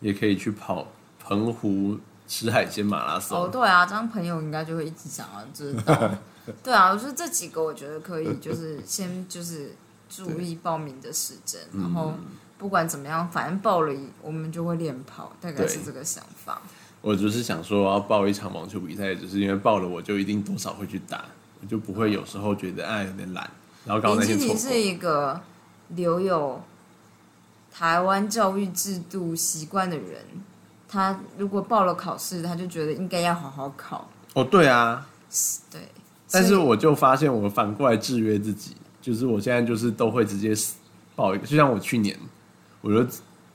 [0.00, 0.86] 也可以去跑
[1.20, 3.38] 澎湖吃海鲜马拉松。
[3.38, 6.10] 哦，对啊，这样朋友应该就会一直想要知道。
[6.64, 9.76] 对啊，我觉得这几个我觉得可以，就是先就是
[10.08, 12.14] 注意报名的时间，然后
[12.58, 16.60] 不管怎么样，反正报了我们就会练跑，大概是这个想法。
[17.02, 21.24] 我就是想说要报一场网球比赛，只是因为报了我就一定多少会去打，
[21.60, 23.50] 我就不会有时候觉得哎有点懒，
[23.84, 25.40] 然后刚好那林天错是一个
[25.88, 26.62] 留有
[27.72, 30.24] 台湾教育制度习惯的人，
[30.88, 34.08] 他如果报了考试，他就觉得应该要好好考。
[34.34, 35.06] 哦，对啊，
[35.70, 35.80] 对，
[36.30, 40.54] 但是我就发现我反过来制约自己，就是我现在就是都会直接
[41.16, 42.16] 报一个，就像我去年，
[42.80, 43.04] 我就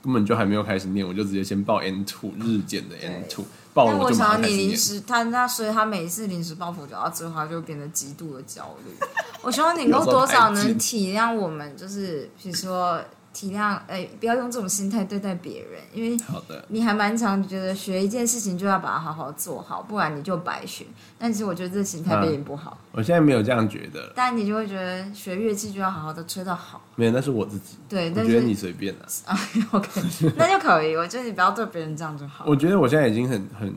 [0.07, 3.43] 根本就还没有开始念，我就直接先报 N two 日检的 N two，
[3.73, 4.69] 报了但我就马想要你上开始念。
[4.69, 9.05] 临时他那所以他每一次临时抱佛脚到之后，他就变得极度的焦虑。
[9.41, 13.01] 我希望你能够 多少能体谅我们，就是比如说
[13.38, 20.84] 体谅，哎、不要用这种心态对待别人，因为好的，你还蛮常觉得学一件事情就要把它好好做好，不然你就白学。
[21.19, 26.82] 但其实我觉得这心态有点不好，我现在没有这样觉得，但你就会觉得学乐器就要好好的吹到好。
[26.95, 27.78] 没有，那是我自己。
[27.88, 29.38] 对，但是我觉得你随便啦、啊
[29.69, 30.02] ，OK，
[30.36, 30.95] 那就可以。
[30.95, 32.43] 我觉得你不要对别人这样就好。
[32.47, 33.76] 我觉得我现在已经很很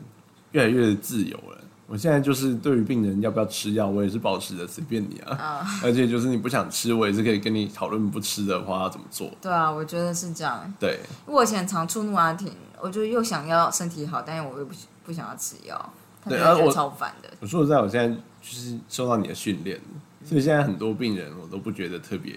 [0.53, 1.60] 越来越自由了。
[1.91, 5.35] 我现在就是对于病人要不要吃药，我也是保持的随便你啊。
[5.35, 9.29] 啊 而且就是你不想吃，我也是可以跟你讨论不吃的话要怎么做。
[9.41, 10.73] 对啊，我觉得是这样。
[10.79, 12.49] 对，我以前常触怒阿婷，
[12.79, 14.73] 我就又想要身体好，但是我又不
[15.03, 15.93] 不想要吃药，
[16.29, 17.29] 对啊我超烦的。
[17.41, 18.07] 我说实在，我现在
[18.41, 19.77] 就是受到你的训练，
[20.23, 22.35] 所以现在很多病人我都不觉得特别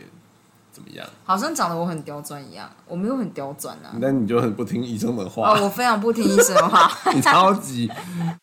[0.74, 3.94] 怎么样，好像讲的我很刁钻一样，我没有很刁钻啊。
[4.00, 6.90] 那你就很不听医生的话，哦，我非常不听医生的话。
[7.14, 7.88] 你超级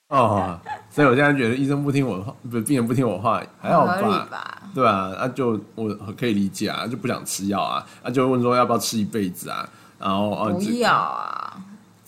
[0.07, 0.57] 哦，
[0.89, 4.27] 所以我现在觉得医生不听我的话，不病人不听我话还好吧？
[4.31, 4.61] 吧？
[4.73, 9.67] 对啊，那、就我可以理解啊，就不想吃药啊，那、就问说要不要吃一辈子啊，
[9.99, 11.57] 然后哦不要啊！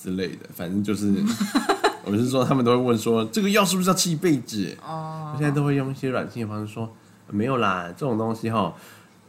[0.01, 1.13] 之类的，反正就是，
[2.05, 4.77] 我是说他们都会问说这个药是不是要吃一辈子？
[4.85, 6.87] 哦我现在都会用一些软性的方式说，
[7.27, 8.71] 没有啦，这种东西哈，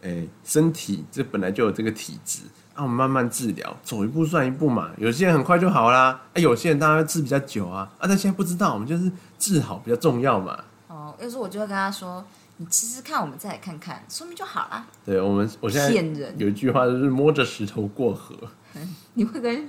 [0.05, 2.43] 诶、身体这本来就有这个体质，
[2.75, 4.91] 啊，我们慢慢治疗，走一步算一步嘛。
[4.99, 10.63] 有些人很快就好啦，啊，有些人当然治比较久啊，啊，但现在不知道，我们就是治好比较重要嘛。
[10.89, 12.23] 哦，有时候我就会跟他说
[12.59, 14.87] ：“你吃吃看，我们再来看看，说明就好啦。
[15.07, 18.35] 对我们，我现在骗人有一句话就是摸着石头过河。
[19.15, 19.69] ”你会跟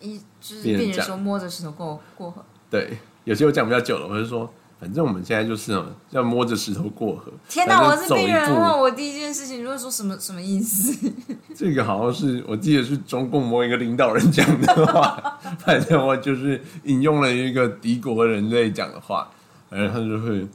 [0.00, 2.44] 一就是病人说摸着石头过过河。
[2.70, 7.32] 对，有些我讲比较久了，我就说，反正我们现在就是哦要摸着石头过河。
[7.48, 11.10] 天哪，我是正走一病人的话，我第一件事情就会说什么什么意思？
[11.56, 19.28] 这个好像是我记得是中共某一个领导人讲的话， 反正我就是引用了一个敌国人类讲的话，
[19.70, 20.46] 反正他就会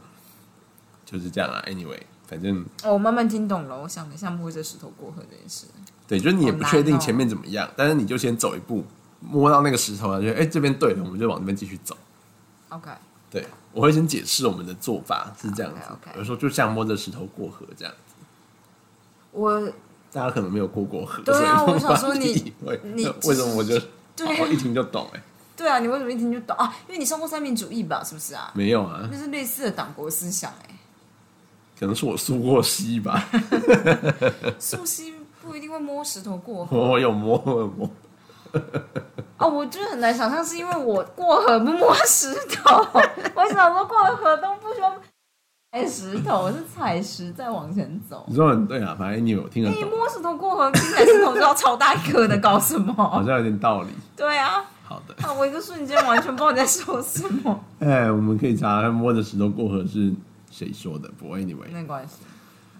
[1.05, 1.63] 就是这样啊。
[1.67, 5.65] Anyway，反正哦我慢慢听懂了，我想了一下摸着石头过河这件事。
[6.07, 8.84] 对，就是你也不确定前面怎么样，但是你就先走一步，
[9.21, 11.97] 摸到那个石头了，就哎、这边对了，我们就往那边继续走。
[12.69, 12.91] OK，
[13.31, 15.79] 对，我会先解释我们的做法是这样子
[16.17, 18.13] 有时候就像摸着石头过河这样子。
[19.31, 19.62] 我
[20.12, 22.53] 大家可能没有过过河，对啊我想说你
[22.93, 23.79] 你为什么我就
[24.15, 25.23] 对啊哦一听就懂哎、
[25.55, 26.75] 对啊，你为什么一听就懂啊？
[26.88, 28.03] 因为你上过三民主义吧？
[28.03, 28.51] 是不是啊？
[28.53, 30.75] 没有啊，那是类似的党国思想哎、
[31.79, 33.25] 可能是我苏过溪吧，
[34.60, 37.89] 苏西不一定会摸石头过河我有摸我有摸，
[39.41, 42.75] 哦，我就是很难想象，是因为我过河不摸石头。
[43.36, 44.93] 我想说过河都不需要
[45.71, 48.23] 踩石头，是踩石再往前走。
[48.27, 52.93] 你说很对啊，反正你有听得你懂，摸石头过河，听起来石头就要超大一颗的，搞什么？
[52.93, 53.89] 好像有点道理。
[54.15, 57.60] 对啊，好的，啊，我一个瞬间完全不知道你在说什么。
[57.80, 60.13] 哎，我们可以查看摸着石头过河是
[60.51, 62.17] 谁说的，不过 anyway，没关系，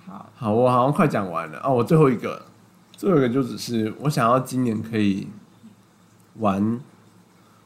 [0.06, 1.74] 好，好，我好像快讲完了哦。
[1.74, 2.41] 我最后一个，
[2.91, 5.28] 最后一个就只是我想要今年可以
[6.41, 6.82] 玩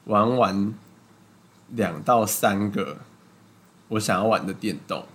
[0.04, 0.74] 玩玩
[1.70, 2.98] 两到三个
[3.88, 5.06] 我想要玩的电动。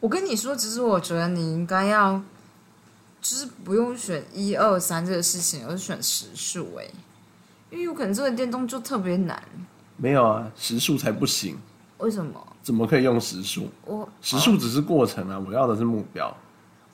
[0.00, 2.20] 我跟你说，其实我觉得你应该要，
[3.22, 6.84] 就是不用选一二三这个事情，而是选时数哎，
[7.70, 9.40] 因为有可能这个电动就特别难。
[9.96, 11.56] 没有啊，时速才不行，
[11.98, 12.44] 为什么？
[12.64, 13.70] 怎么可以用时速？
[13.84, 16.36] 我时速只是过程啊，我要的是目标，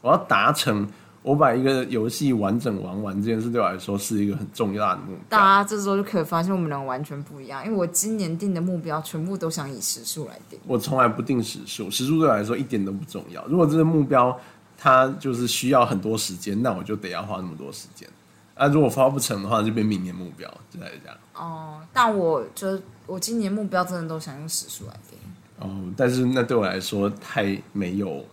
[0.02, 0.87] 我要达成。
[1.22, 5.38] 我把一个游戏完整玩完这件事，对我来说是一个很重要的目标大。
[5.38, 10.58] 家这时候就可以发现我们两个完全不一样，因为我今年定的目标全部都想以时数来定。
[10.66, 13.46] 我从来不定时速，时速对我来说一点都不重要。
[13.46, 14.37] 如果这个目标
[14.76, 18.08] 它就是需要很多时间，那我就得要花那么多时间。
[18.54, 21.16] 啊，如果发不成的话，就变明年目标，就在这样。
[21.35, 25.18] 哦，但我就我今年目标真的都想用时数来定。
[25.61, 28.24] 哦，但是那对我来说太没有，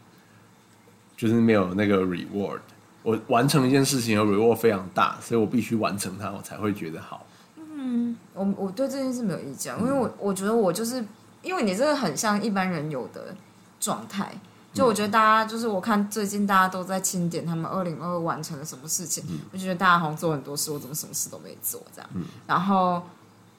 [1.15, 2.59] 就是没有那个 reward。
[3.03, 7.25] 我完成一件事情的 reward 非常大，所以我必须完成它，我才会觉得好。
[7.57, 11.03] 嗯我我对这件事没有意见，因为我我觉得我就是
[11.41, 13.35] 因为你这个很像一般人有的
[13.79, 14.31] 状态。
[14.71, 22.09] 就我觉得大家就是我看最近大家都在清点他们二零二完成了什么事情，我就觉得大家好像做很多事，我怎么什么事都没做这样。
[22.45, 23.01] 然后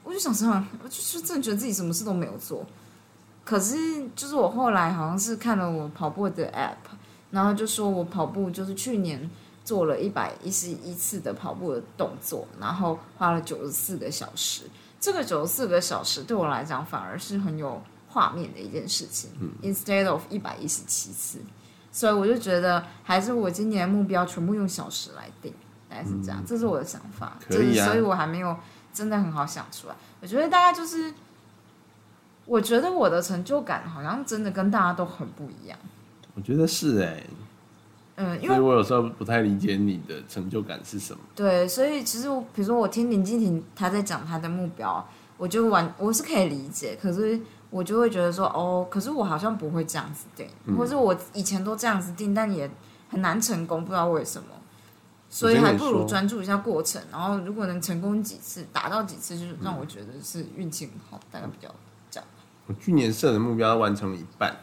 [0.05, 0.49] 我就想说，
[0.85, 2.65] 我就是真的觉得自己什么事都没有做。
[3.45, 3.77] 可是
[4.15, 6.90] 就是我后来好像是看了我跑步的 app，
[7.31, 9.31] 然后就说我跑步就是去年
[9.65, 14.63] 做了一百一十一次的跑步的动作，然后花了九十四个小时。
[14.99, 19.31] 这个九十四个小时对我来讲反而是很有画面的一件事情、
[19.63, 21.39] i n s t e a d of 一百一十七次，
[21.91, 25.55] 所以我就觉得还是我今年的目标全部用小时来定，
[25.89, 27.39] 大概是这样，这是我的想法。
[27.49, 28.55] 可以啊就是所以我还没有
[28.93, 29.95] 真的很好想出来。
[30.21, 31.15] 我觉得大概就是，
[32.45, 35.79] 我觉得我的成就感好像真的跟大家都很不一样。
[36.41, 37.23] 我觉得是哎、
[38.17, 41.21] 嗯，因所以为我有时候不太理解你的成就感是什么。
[41.37, 52.71] 对，所以其实我比如说我听林敬婷她在讲她的目标，我就完我是可以理解，可是我就会觉得说哦，可是我好像不会这样子定，嗯或是我以前都这样子定，但也
[53.11, 54.49] 很难成功，不知道为什么。
[55.29, 61.73] 所以还不如专注一下过程，然后如果能成功几次，达到几次，就是让我觉得是运气很好，大概比较
[62.11, 62.27] 这样。
[62.67, 64.57] 我去年设的目标完成了一半，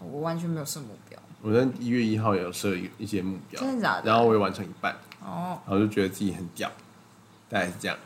[0.00, 4.10] 我完全没有设目标，我在一月一号也有设一一些目标，真的假的？
[4.10, 6.70] 然后我也完成一半，哦，然后就觉得自己很屌，
[7.48, 7.96] 大概是这样。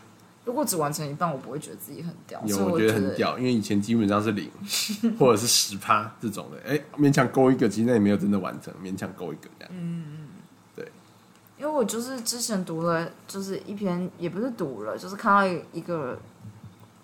[0.45, 4.51] 如果只完成一半，我不会觉得自己很屌，有，所以我觉得很屌，因为以前基本上是零
[5.19, 9.75] 或者是十趴这种的，哎、勉强勾一个，其实那也没有真的完成，勉强勾一个这样。
[11.59, 16.19] 因为我就是之前读了，就是一篇也不是读了，就是看到一一个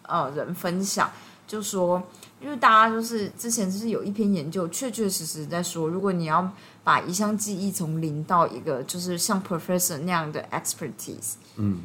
[0.02, 1.08] 呃人分享，
[1.46, 2.02] 就说，
[2.40, 6.48] 因为大家就是之前就是有一篇研究，确确实实在说，如果你要
[6.84, 11.80] 把一项技艺从零到一个就是像 professor 那样的 expertise，嗯，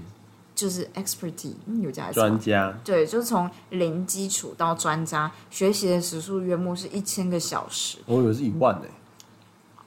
[0.54, 7.98] 就是 expertise，嗯有加专家对，就是从零基础到专家，学习的时数约莫是一千个小时。
[8.06, 8.88] 我以为是一万呢、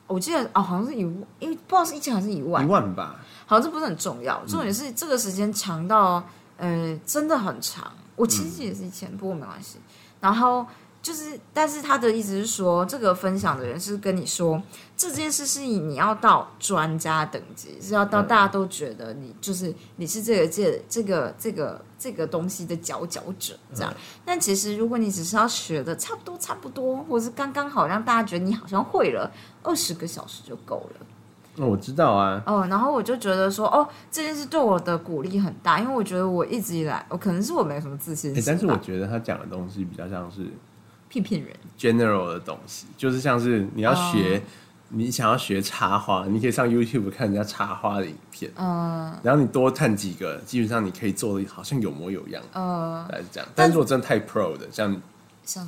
[0.09, 3.17] 我记得哦，好像是一万，因为不知道是一千还是一万一，万吧。
[3.47, 6.23] 好像，这不是很重要，重点是这个时间长到
[6.57, 7.93] 呃真的很长。
[8.17, 9.79] 我其实也是一千，不过没关系。
[10.21, 10.67] 然后
[11.03, 14.61] 就是，但是他的意思是说，这个分享的人是跟你说
[14.97, 23.95] 这件事是你要到专家等级，是要到大家都觉得你就是你是这个界这个这个这个东西的佼佼者这样。
[24.25, 29.31] 但其实如果你只是要学的差不多差不多，或是刚刚好让大家觉得你好像会了，
[29.63, 31.07] 二十个小时就够了。
[31.57, 40.47] 那我知道啊，哦，然后我就觉得说，哦，这件事对我的鼓励很大，因为我觉得我一直以来，我可能是我没什么自信心但是我觉得他讲的东西比较像是
[41.09, 44.41] 骗骗人，general 的东西，就是像是你要学，哦。
[44.89, 53.49] 你想要学插花，你可以上 YouTube 看人家插花的影片，嗯然后你多看几个，基本上你可以做的好像有模有样，呃，大概是这样。
[53.57, 54.97] 但是如果真的太 pro 的，像
[55.45, 55.67] 像，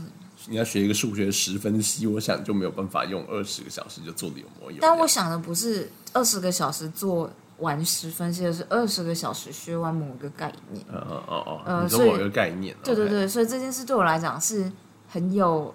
[0.48, 4.78] 你要学一个数学十分析，我想就没有办法用二十个小时就做的有模有样。
[4.80, 10.84] 但我想的不是二十个小时做完十分析，而是二十个小时学完某个概念。
[10.90, 14.70] 嗯嗯哦哦，呃所以你说我有个概念，对对对，所以这件事对我来讲是
[15.08, 15.74] 很有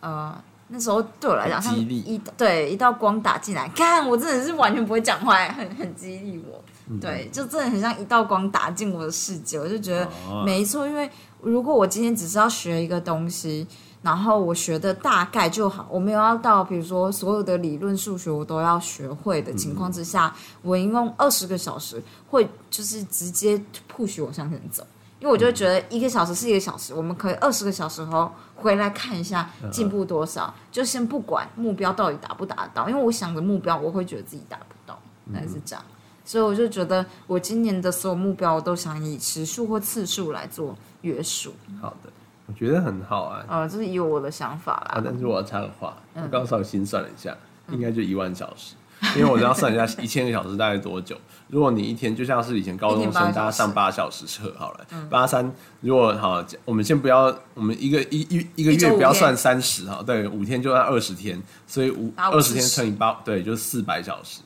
[0.00, 0.36] 呃。
[0.70, 6.62] 那时候对我来讲，激励一对一道光打进来，看我真的是完全不会讲话，很很激励我。
[6.90, 10.86] 嗯对，就真的很像一道光打进我的世界，我就觉得哦没错。
[10.86, 11.08] 因为
[11.40, 13.66] 如果我今天只是要学一个东西，
[14.02, 23.60] 然后我学的大概就好，我没有要到比如说所有的理论数学我都要学会的情况之下，我应用二十个小时会就是直接
[23.94, 24.86] push 我向前走。
[25.20, 35.84] 因为我就觉得一个小时是一个小时，我们可以二十个小时后回来看一下进步多少，就先不管目标到底达不达得到，因为我想的目标我会觉得自己达不到，那是这样。
[36.24, 41.52] 所以我就觉得我今年的所有目标，我都想以时数或次数来做约束。
[41.80, 42.12] 好的，
[42.48, 43.44] 我觉得很好啊。
[43.46, 45.02] 啊，这是以我的想法啊，啦。
[45.04, 47.36] 但是我要插个话，嗯我刚稍微心算了一下，
[47.70, 48.74] 应该就一万小时，
[49.14, 51.14] 因为我这样算一下， 一千个小时大概多久？
[51.48, 64.40] 如果你一天就像是以前高中生大家上八小时课好了，八三，如果好，我们先不要，我们一个一一一个月不要算三十哈，对，五天就算二十天，所以五二十天乘以八，对，就是四百小时。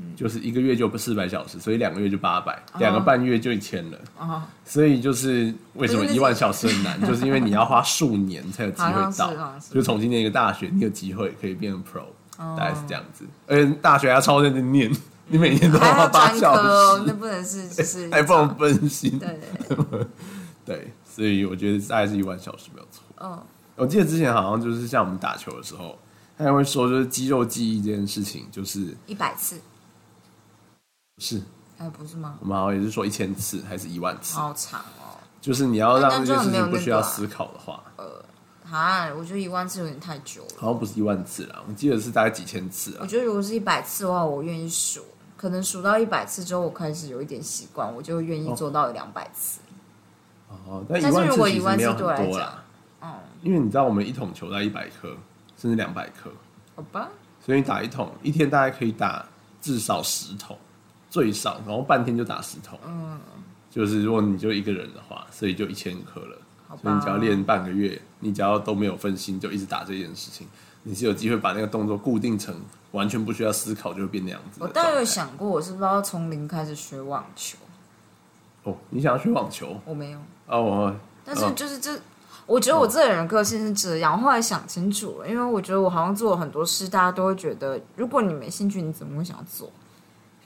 [0.00, 0.14] 嗯。
[0.16, 3.98] 就是一个月就四百小时，所以两个月就八百，两个半月就一千了。
[4.18, 9.32] 哦，所以就是为什么一万小时很难， 就是因为你要花数年才有机会到
[9.70, 12.00] 就从今年一个大学，你有机会可以变成 pro，、
[12.38, 12.56] 哦。
[12.56, 13.24] 大概是这样子。
[13.46, 14.90] 而且大学还要超认真念，
[15.26, 19.18] 你每天都要花八小科哦，那时，不能是就是 还不能分心。
[19.18, 19.28] 对。
[19.68, 20.06] 对对，
[20.64, 23.02] 对，所以我觉得大概是一万小时没有错。
[23.20, 23.40] 嗯，
[23.76, 25.98] 我记得之前好像就是像我们打球的时候，
[26.36, 29.56] 他还会说，就是肌肉记忆这件事情，就是一百次，
[31.18, 31.42] 是。
[31.78, 32.36] 哎，不是吗？
[32.40, 37.82] 我们好像也是说一千次还是一万次，好长哦，就是你要让这件事情不需要思考的话，
[38.70, 40.48] 啊，我觉得一万次有点太久了。
[40.58, 42.98] 好像不是一万次啦，我记得是大概几千次啊。
[43.02, 43.06] 我。
[43.06, 45.04] 觉得如果是一百次的话，我愿意数。
[45.36, 49.60] 可能数到一百次之后，我开始有一点习惯，我就愿意做到两百次。
[50.66, 52.64] 哦，但一但是如万次果一万次其实没有很对我来讲多啦，，
[53.02, 55.16] 嗯，因为你知道我们一桶球在一百颗，
[55.56, 56.28] 甚至两百颗，
[56.74, 57.08] 好吧，
[57.46, 59.24] 所以你打一桶一天大概可以打
[59.60, 60.58] 至少十桶，
[61.10, 62.78] 最少，然后半天就打十桶。
[62.86, 63.18] 嗯，
[63.70, 66.38] 就是如果你就一个人的话，所以就一千颗了。
[66.68, 66.82] 好吧。
[66.82, 70.46] 所以你只要练半个月，你只要都没有分心，就一直打这件事情，
[70.82, 72.54] 你是有机会把那个动作固定成
[72.92, 77.58] 完全不需要思考就会变那样子我当然有想过，我是不是要从零开始学网球？
[78.64, 81.98] 哦，你想要学网球我没有，哦，我但是就是这，
[82.46, 84.12] 我觉得我这个人个性是这样。
[84.12, 89.70] 我后来想清楚了，因为我觉得我好像做了很多事，大家都会觉得，如果你没兴趣，你怎么会想要做？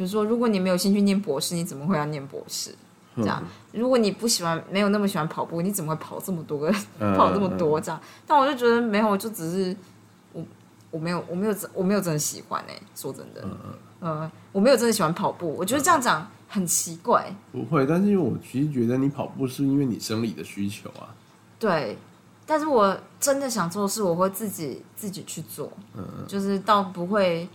[0.02, 2.74] 比如说，如果你没有兴趣念博士，你怎么会要念博士？
[3.14, 8.00] 这样，如果你不喜欢，没有那么喜欢跑步，你怎么会跑这么多个，嗯 跑这么多这样？
[8.26, 9.76] 但我就觉得没有，就只是
[10.32, 10.42] 我
[10.90, 13.46] 我没有我没有真我没有真的喜欢哎、说真的，
[14.00, 21.14] 呃，我没有真的喜欢跑步，我觉得这样讲很奇怪，不会，但是因为我其实觉得你跑步是因为你生理的需求啊，
[21.60, 21.96] 对，
[22.44, 26.02] 但是我真的想做的事，我会自己自己去做，嗯。
[26.26, 27.48] 就是倒不会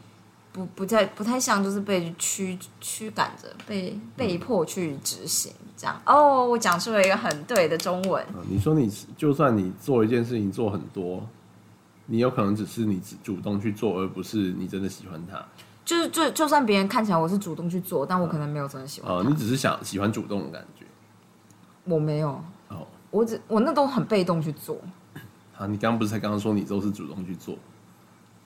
[0.57, 6.01] 不不太不太像就是被驱驱赶着，被被迫去执行这样。
[6.03, 11.23] 哦，我讲出了一个很对的中文，嗯你说你就算你做一件事情做很多，
[12.07, 15.45] 你有可能只是你主动去做，而不是你真的喜欢它。
[15.85, 20.85] 就是就就算别人看起来我是主动去做，但我可能没有真的喜欢哦、它你只是想喜欢主动的感觉。
[21.83, 22.29] 我没有，
[22.69, 24.75] 哦，我只我那都很被动去做。
[25.55, 27.55] 啊，你刚刚不是才刚刚说你都是主动去做？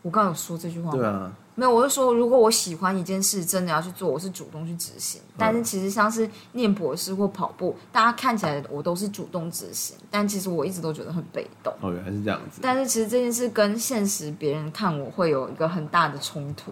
[0.03, 1.31] 我刚刚有说这句话吗对啊，
[1.61, 5.21] 没有，我是说，如果我喜欢一件事，真的要去做，我是主动去执行。
[5.37, 11.71] 但是其实像是念博士或跑步，大家看起来我都是主动执行，但其实我一直都觉得很被动。
[11.81, 12.61] 哦，原来是这样子。
[12.63, 16.71] 但是其实这件事跟现实别人看我会有一个很大的冲突，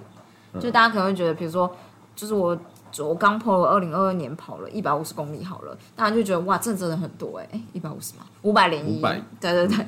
[0.54, 1.72] 嗯就大家可能会觉得，比如说，
[2.16, 2.58] 就是我
[2.92, 8.26] 就我刚跑了二零二二年跑了一百五十公里好了，大家就觉得哇，这真的很多哎、欸，一百五十吗？
[8.42, 9.86] 五百零一，500对对对，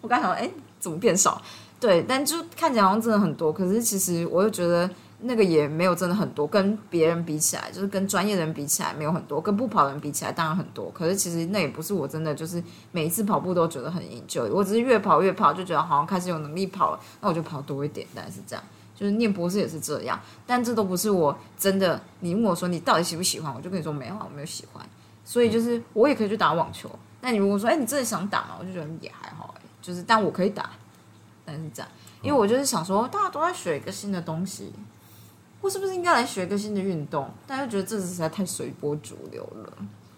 [0.00, 1.42] 我刚想哎、诶怎么变少？
[1.80, 4.88] 对，但就看起来好像真的很多，可是其实我又觉得
[5.20, 18.64] 那个也没有真的很多，跟别人比起来，就是跟专业人比起来没有很多，跟不跑的人比起来当然很多，可是其实那也不是我真的就是每一次跑步都觉得很研究我只是越跑越跑就觉得好像开始有能力跑了，那我就跑多一点，大概是这样。
[18.96, 22.00] 就是念博士也是这样，但这都不是我真的。
[22.20, 24.86] 你问我说你到底喜不喜欢，我就跟你说没有啊，我没有喜欢。
[25.24, 26.88] 所以就是我也可以去打网球。
[27.20, 28.56] 那你如果说哎、你真的想打吗？
[28.60, 30.70] 我就觉得也还好哎、就是但我可以打，
[31.44, 31.90] 但是这样，
[32.22, 34.72] 因为我就是想说大家都在学一个新的东西，
[35.60, 37.30] 我是不是应该来学一个新的运动？
[37.46, 39.72] 但又觉得这实在太随波逐流了。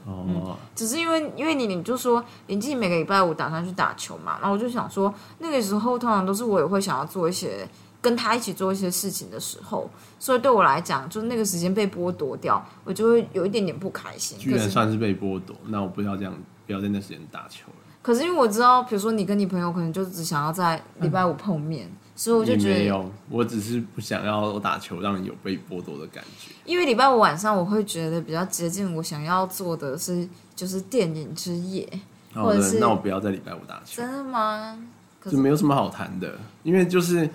[0.06, 7.68] 哦，只是因为因为你你就说林静每个礼拜五打算去打球嘛，然后我就想说那个时候通常都是我也会想要做一些
[8.00, 14.38] 跟他一起做一些事情的时候，所以对我来讲，就是那个时间被剥夺掉，我就会有一点点不开心。
[14.38, 16.32] 居然算是被剥夺，那我不要这样，
[16.68, 17.85] 不要在那时间打球了。
[18.06, 26.52] 可是因为我知道，比如说你跟你朋友可能就只想要在礼拜五碰面，所以我就也觉得，没有，我只是不想要我打球让你有被剥夺的感觉。
[26.64, 31.84] 因为礼拜五晚上我会觉得比较接近我想要做的是就是电影之夜，
[32.32, 34.78] 或者是，那我不要在礼拜五打球，真的吗？
[35.20, 36.38] 可就是没有什么好谈的。
[36.62, 37.28] 因为就是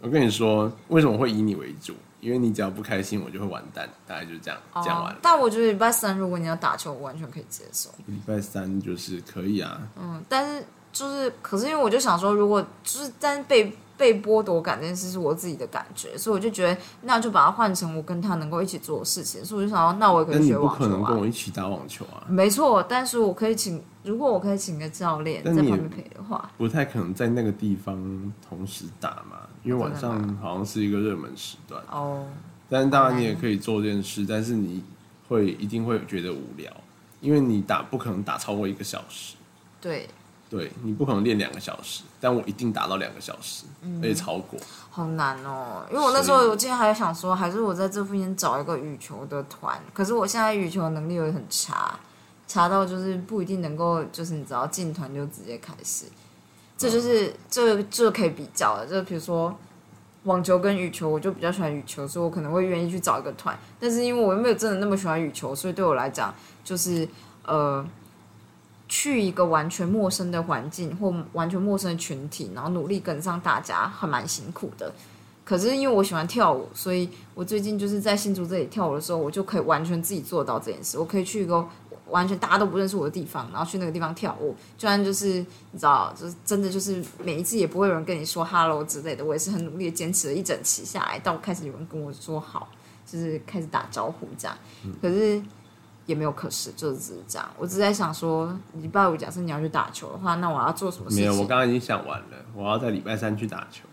[0.00, 1.94] 我跟你说，为什么会以你为主？
[2.20, 5.16] 因为你只要不开心，我就会完蛋，大概就是这样讲完哦。
[5.22, 7.90] 但我觉得礼拜三如果你要打球，我完全可以接受。
[8.06, 19.44] 礼拜三就是可以啊，嗯，但是就是，可是因为我就想说，如果就是但是被被剥夺感这件事是我自己的感觉，所以我就觉得那就把它换成我跟他能够一起做的事情。
[19.44, 21.04] 所以我就想说，那我也可以学网球啊不可能。
[21.04, 31.82] 跟我一起打网球啊，没错，但是我可以请，如果我可以请个教练在旁边陪的话，不太可能在那个地方同时打嘛，因为晚上好像是一个热门时段。
[31.90, 32.26] 哦，
[32.68, 34.82] 但是当然你也可以做这件事，但是你
[35.28, 36.72] 会一定会觉得无聊，
[37.20, 39.34] 因为你打不可能打超过一个小时，
[39.80, 40.08] 对，
[40.48, 44.58] 对你不可能练两个小时，但我一定打到两个小时，嗯而且超过。
[44.90, 45.86] 好难哦。
[45.90, 51.98] 因为我那时候我记得还想说，还是我在这附近找一个羽球的团，可是我现在羽球能力又很差，
[52.46, 56.06] 差到就是不一定能够，就是你只要进团就直接开始。
[56.78, 59.54] 这就是这这可以比较的，就比如说
[60.22, 63.58] 网球跟羽球，我就比较喜欢羽球，所以我可能会愿意去找一个团。
[63.80, 67.08] 但是因为我又没有真的那么喜欢羽球，所以对我来讲，就是
[67.44, 67.84] 呃，
[68.86, 74.92] 去一个完全陌生的环境或完全陌生的群体，然后努力跟上大家，还蛮辛苦的。
[75.44, 80.98] 可是因为我喜欢跳舞，所以我最近就是在新竹这里跳舞的时候，我就可以完全自己做到这件事。
[80.98, 81.66] 我可以去一个
[82.10, 85.26] 完全大家都不认识我的地方，然后去那个地方跳舞，就算就是
[85.72, 92.68] 你知道，就是真的就是每一次也不会有人跟你说 hello 之类的，我也是很努力的坚持了一整期下来，到开始有人跟我说好，
[93.06, 94.56] 就是开始打招呼这样。
[95.02, 95.40] 可是
[96.06, 97.46] 也没有可是，就是只是这样。
[97.58, 101.24] 我只是在想说，礼拜五假设你要去打球的话，那我要做什么事情？
[101.24, 103.84] 没有，我刚刚已经想完了，我要在礼拜三去打球，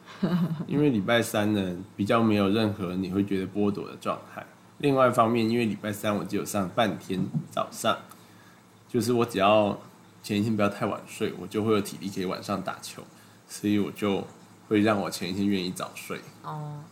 [0.65, 4.45] 因为礼拜三呢比较没有任何你会觉得剥夺的状态。
[4.79, 7.97] 另外一方面，因为礼拜三我只有上半天早上，
[8.87, 9.77] 就是我只要
[10.21, 13.01] 前一天不要太晚睡，我就会有体力可以晚上打球，
[13.47, 14.23] 所以我就
[14.67, 16.19] 会让我前一天愿意早睡。
[16.43, 16.83] 哦，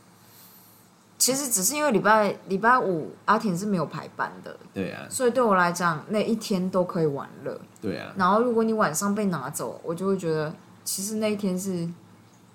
[1.17, 7.59] 其实只是因为礼拜礼拜五阿田是没有排班的，对啊，所以对我来讲那一天都可以玩乐。
[7.81, 10.53] 对啊，然后如果你晚上被拿走，我就会觉得
[10.84, 11.88] 其实那一天是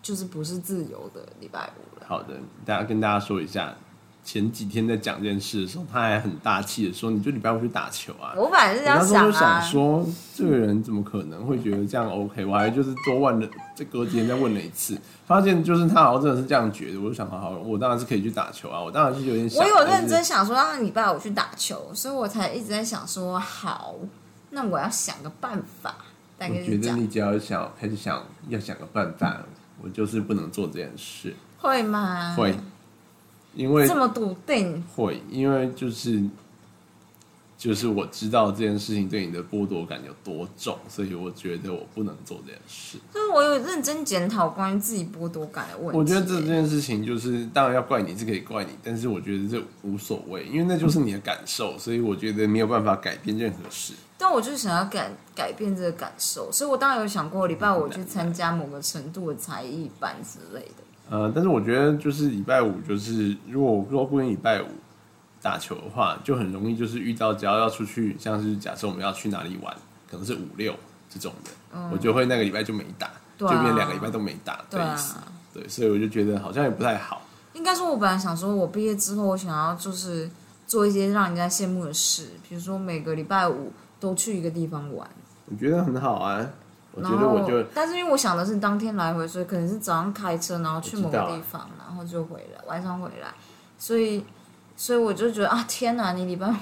[0.00, 2.06] 就是不是自由的礼拜五了。
[2.06, 3.74] 好的，大家跟大家说一下，
[4.28, 12.44] 前几天在讲这件事的时候，他还很大气的说：“你就礼拜五去打球啊。”我本来是这样想说，这个人怎么可能会觉得这样 OK？
[12.44, 17.00] 我还就是多问了，这隔几天再问了一次，发现就是他好像真的是这样觉得。
[17.00, 19.64] 我就想，好好，我当然是可以去打球啊，我当然是有点想。
[19.64, 23.94] 我有认真，想说让礼拜五去打球，所以我才一直在想说好，
[24.50, 25.96] 那我要想个办法，
[26.36, 26.76] 大概我觉。
[26.76, 29.40] 得你只要想开始想要想个办法，
[29.80, 31.34] 我就是不能做这件事。
[31.56, 32.34] 会吗？
[32.36, 32.54] 会，
[33.54, 34.82] 因为这么笃定？
[34.94, 36.22] 会，因为就是
[37.56, 42.98] 就是我知道这件事情对你的剥夺感有多重，所以我觉得我不能做这件事。
[43.12, 45.98] 就是我有认真检讨关于自己剥夺感的问题。
[45.98, 53.94] 我觉得这件事情就是，当然要怪你是可以怪你，但是我觉得这无所谓，因为那就是你的感受，所以我觉得没有办法改变任何事。
[54.16, 60.84] 但我就是想要改改变这个感受，所以我当然有想过礼拜五去参加某个程度的才艺班之类的。
[61.10, 64.66] 呃，但是我觉得就是礼拜五，就是如果如果不跟礼拜五
[65.40, 69.74] 打球的话，就很容易就是遇到只要要出去，像是假设我们要去哪里玩，
[70.10, 70.74] 可能是五六
[71.08, 75.14] 这种的，我就会那个礼拜就没打，啊就变两个礼拜都没打的对啊意思。
[75.54, 77.22] 对，所以我就觉得好像也不太好。
[77.54, 80.30] 应该说，我本来想说，我毕业之后，我想要就是
[80.66, 85.08] 做一些让人家羡慕的事，比如说每个礼拜五都去一个地方玩。
[85.46, 86.46] 我觉得很好啊。
[86.98, 93.28] 我然后觉得我就，但是因为我想的是当天来回，所以可能是早上开车，然后去某个地方，然后就回来，晚上回来，
[93.78, 94.24] 所以，
[94.76, 96.52] 所以我就觉得啊，天哪，你礼拜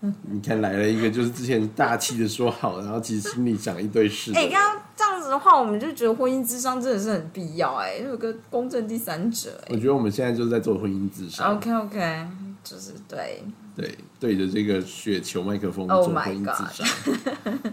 [0.00, 4.52] 你看来了一个，就是之前大气的说好，然后其实心里想一堆事 哎，人。
[4.52, 9.68] 刚刚这样子的话，我们就觉得婚姻智商真的是很必要哎，有个公正第三者哎。
[9.70, 12.26] 我觉得我们现在就是在做婚姻智商，OK OK，
[12.62, 13.42] 就是对，
[13.74, 17.72] 对，对着这个雪球麦克风 Oh 做 my 婚姻 God 智商。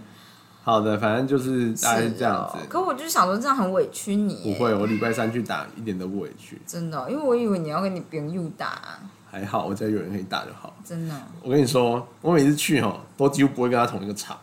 [0.65, 2.57] 好的，反正就是大概是这样子。
[2.67, 4.33] 可我就想说，这样很委屈你。
[4.57, 8.99] 不会，我礼拜三去打一点都不委屈，真的，因为我以为你要跟你朋友打，
[9.29, 10.75] 还好我家有人可以打就好。
[10.83, 11.15] 真的。
[11.43, 14.35] 我跟你说，我每次去哈，都几乎不会跟他同一个场，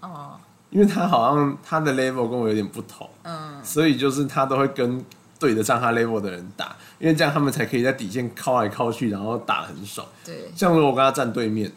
[0.00, 0.32] 哦，
[0.68, 5.02] 因为他好像他的 level 跟我有点不同，嗯，所以就是他都会跟
[5.38, 10.06] 对得上他 level 的人打，因为这样他们才可以在底线靠来靠去，然后打得很爽。
[10.22, 11.72] 对，像如果我跟他站对面，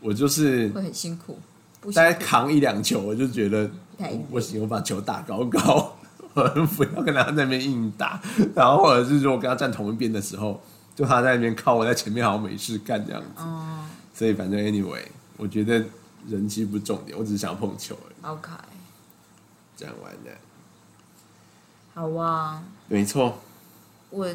[0.00, 1.36] 我就是会很辛苦，
[1.92, 5.96] 大概扛一两球，我就觉得太硬我行，我把球打高高，
[6.34, 6.42] 我
[6.76, 8.20] 不要跟他在那边硬打。
[8.54, 10.60] 然后或者是如果跟他站同一边的时候，
[10.94, 13.42] 就他在那边靠，我在前面好像没事干这样子。
[13.42, 13.84] 哦
[14.16, 15.02] 所以反正 anyway，
[15.36, 15.84] 我觉得
[16.28, 18.32] 人气不重点，我只是想要碰球而已。
[18.32, 18.52] ，OK，
[19.76, 20.30] 这样玩的，
[21.94, 23.40] 好啊，没错。
[24.10, 24.32] 我，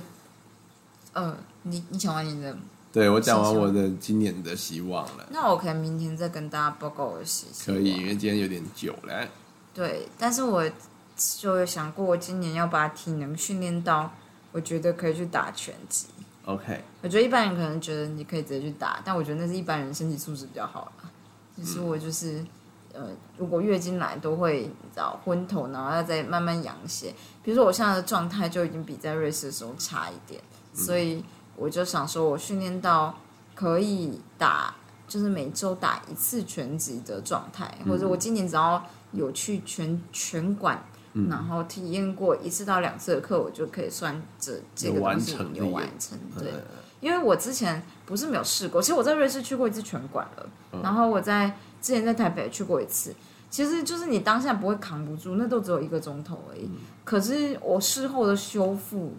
[1.14, 1.34] 呃，
[1.64, 2.58] 你你讲完你的，
[2.92, 7.78] 对我讲完我的今年的希望了，那我可能明天再跟大家报告我的希望。
[7.78, 9.28] 可以，因为今天有点久了。
[9.74, 10.68] 对，但是我
[11.16, 14.12] 就有想过，我今年要把体能训练到，
[14.52, 16.08] 我觉得可以去打拳击。
[16.46, 21.10] OK，我觉得一般人可能觉得你可以直接去打，但我觉得那是一般人身体素质比较好啦。
[21.56, 22.44] 其实我就是，
[22.92, 27.14] 呃，如果月经来都会你知道昏头，然后要再慢慢养些。
[27.44, 30.42] 比如说我现在的状态就已经比在瑞士的时候差一点，
[30.74, 31.24] 所以
[31.60, 33.18] 我就想说，我训练到
[33.54, 34.74] 可以打，
[35.08, 38.82] 就是每周打一次拳击的状态，或者我今年只要
[39.12, 40.82] 有去拳拳馆。
[41.28, 46.18] 然后体验过一次到两次的课，我就可以算这这个东西有完成。
[46.38, 46.58] 对，呃
[47.02, 50.50] 因为我之前不是没有试过，其实我在瑞士去过一次拳馆了，
[50.84, 51.48] 然后我在
[51.82, 53.14] 之前在台北去过一次。
[53.50, 56.70] 其实就是你当下不会扛不住，那都只有一个钟头而已。
[57.04, 59.16] 可是我事后的修复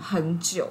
[0.00, 0.68] 很久，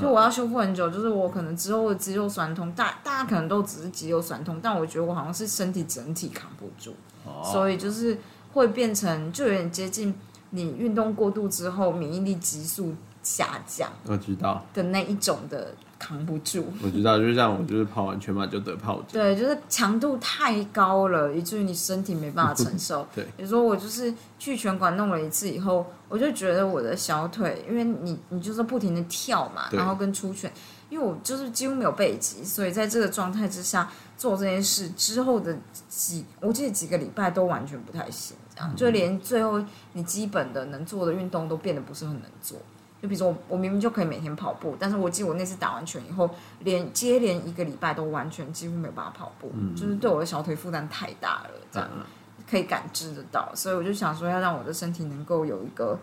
[0.00, 6.94] 就我要修复很久，就是我可能之后的肌肉酸痛，大大家可能都只是肌肉酸痛，但我觉得我好像是身体整体扛不住。
[7.24, 8.16] 哦，所以就是
[8.52, 10.14] 会变成就有点接近
[10.50, 16.66] 你运动过度之后免疫力急速下降我知道，的那一种的扛不住。
[16.82, 23.06] 我知道，就像我就是跑完全马就得疱疹，对，就是强度太高了，以至于你身体没办法承受。
[23.14, 30.50] 对比如说我就是去拳馆弄了一次以后，我就觉得我的小腿，因为你你就是不停的跳嘛，然后跟出拳，
[30.88, 35.56] 因为我就是几乎没有背肌，所以在这个状态之下做这件事之后的
[35.88, 39.62] 几，我记得几个礼拜都完全不太行，这样、就连最后
[39.92, 42.56] 你基本的能做的运动都变得不是很能做。
[43.00, 46.28] 就比如说我，我明明就可以每天跑步，但是我记得我那次打完拳以后，
[46.60, 52.04] 连接连一个礼拜都完全几乎没有办法跑步，就是对我的小腿负担太大了，这样、嗯
[52.50, 55.98] 可以感知得到，所以我就想说，要让我的身体能够有一个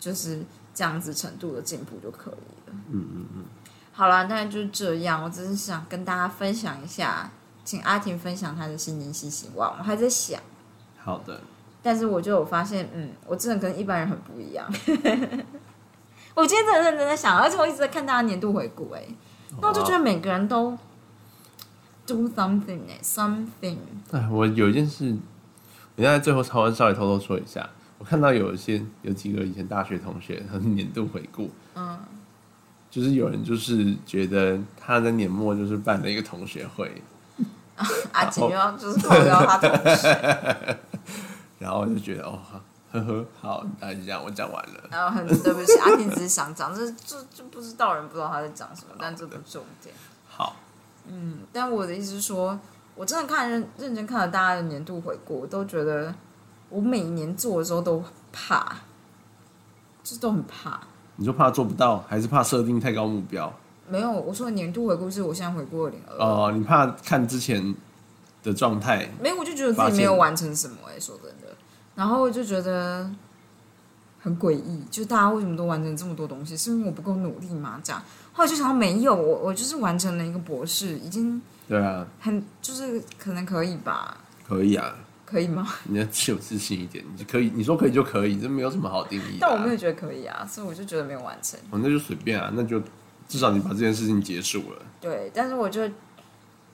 [0.00, 0.42] 就是
[0.74, 2.76] 这样子程度的进步就可以了。
[2.90, 3.44] 嗯嗯嗯，
[3.92, 7.30] 好啦，大概就是这样，我只是想跟大家分享一下，
[7.64, 10.40] 请阿婷分享她的新年新希望，我还在想。
[10.98, 11.40] 好的，
[11.80, 14.68] 但是我就有发现，嗯，我真的跟一般人很不一样。
[16.34, 19.02] 我今天真的认真在想，而且我一直在看大家年度回顾，哎，
[19.60, 20.76] 那我就觉得每个人都
[22.06, 23.76] do something 哎，something。
[24.10, 25.16] 哎，我有一件事，
[25.96, 31.98] 我现在最后稍微稍微偷偷说一下，我看到有一些有几个以前大学同学，他们年度回顾，嗯，
[32.90, 37.00] 就是有人就是觉得他的年末就是办了一个同学会，
[38.10, 40.78] 阿锦又要就是爆料他同学，
[41.60, 42.40] 然后我就觉得哦，
[43.00, 44.88] 呵呵，好，大概就这样，我讲完了。
[44.90, 49.94] 然后很对不起，阿婷只是想讲，这这就不知道人不知道他在讲什么，但这不重点。
[50.28, 50.56] 好，
[51.08, 52.58] 嗯，但我的意思是说，
[52.94, 56.14] 我真的看认认真看了大家的年度回顾，我都觉得
[56.68, 58.76] 我每年做的时候都怕，
[60.02, 60.80] 就是都很怕。
[61.16, 63.52] 你就怕做不到，还是怕设定太高目标？
[63.88, 67.74] 没有，我说的年度回顾是我现在回顾二零二，哦，你怕看之前
[68.42, 71.43] 的状态，没有，我就觉得自己没有完成什么哎、说真的，
[71.94, 73.08] 然后我就觉得
[74.20, 76.56] 很诡异，就大家为什么都完成这么多东西？
[76.56, 77.80] 是因为我不够努力吗？
[77.84, 84.16] 这样，后来就想到没有，我我就是完成了一个博士，已经对啊，很就是可能可以吧，
[84.46, 85.66] 可以啊，可以吗？
[85.84, 89.38] 你要有自信一点，你就可以，你说可以就可以，这没有什么好定义、啊。
[89.40, 91.58] 但我没有觉得可以啊，所以我就觉得没有完成。
[91.70, 92.82] 哦，那就随便啊，那就
[93.28, 94.82] 至少你把这件事情结束了。
[95.00, 95.82] 对，但是我就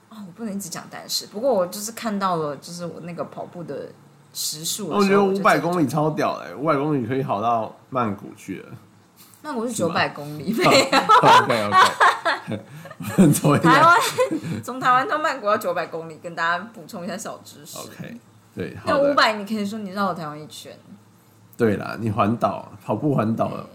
[0.09, 3.89] 哦，我不能一直讲但是，不过我就是看到了，就是我那个跑步的
[4.33, 8.69] 时速的，我觉得五百公里超屌的，五百公里可以跑到曼谷去了。
[9.43, 10.69] 曼谷是九百公里，没有。
[10.69, 11.67] OK
[13.27, 13.97] OK， 台湾
[14.63, 17.79] 从台湾到曼谷要九百公里，跟大家补充一下小知识。
[17.79, 18.17] OK，
[18.53, 20.77] 对，那五百，你可以说你绕了台湾一圈，
[21.57, 23.67] 对啦，你环岛跑步环岛了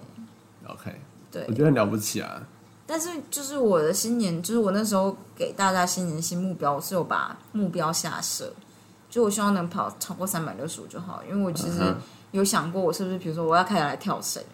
[0.69, 0.95] ，OK，
[1.33, 1.53] 对我。
[1.53, 2.41] 觉得很了不起啊。
[2.87, 8.53] 但是就是我的新年，就是我那时候给大家新年新目标，我是有把目标下设，
[9.17, 11.81] 就我希望能跑超过三百六十五就好，因为我其实
[12.33, 14.45] 有想过，我是不是比如说我要开始来跳绳，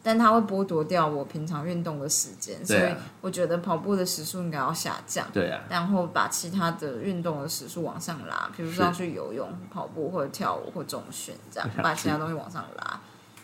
[0.00, 5.26] 但它会剥夺掉我平常运动的时间，所以我觉得跑步的时速应该要下降。
[5.32, 13.00] 对啊，然后把其他的运动的时速往上拉，比如说要去游泳、跑步或者跳舞或重训这样，把其他东西往上拉，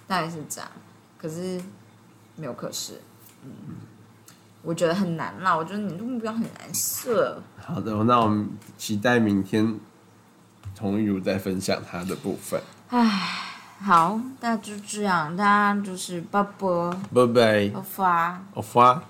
[0.06, 0.70] 大概是这样。
[1.18, 1.60] 可是
[2.36, 3.00] 没有可是，
[3.42, 3.50] 嗯，
[4.62, 5.56] 我觉得很难啦。
[5.56, 7.42] 我觉得你的目标很难设。
[7.56, 8.48] 好的，那我们
[8.78, 9.80] 期待明天
[10.74, 12.60] 童玉如在分享他的部分。
[12.90, 12.98] 唉
[13.84, 18.38] 好，那就这样，大家就是拜拜，拜拜，拜拜。
[18.54, 19.00] au revoir。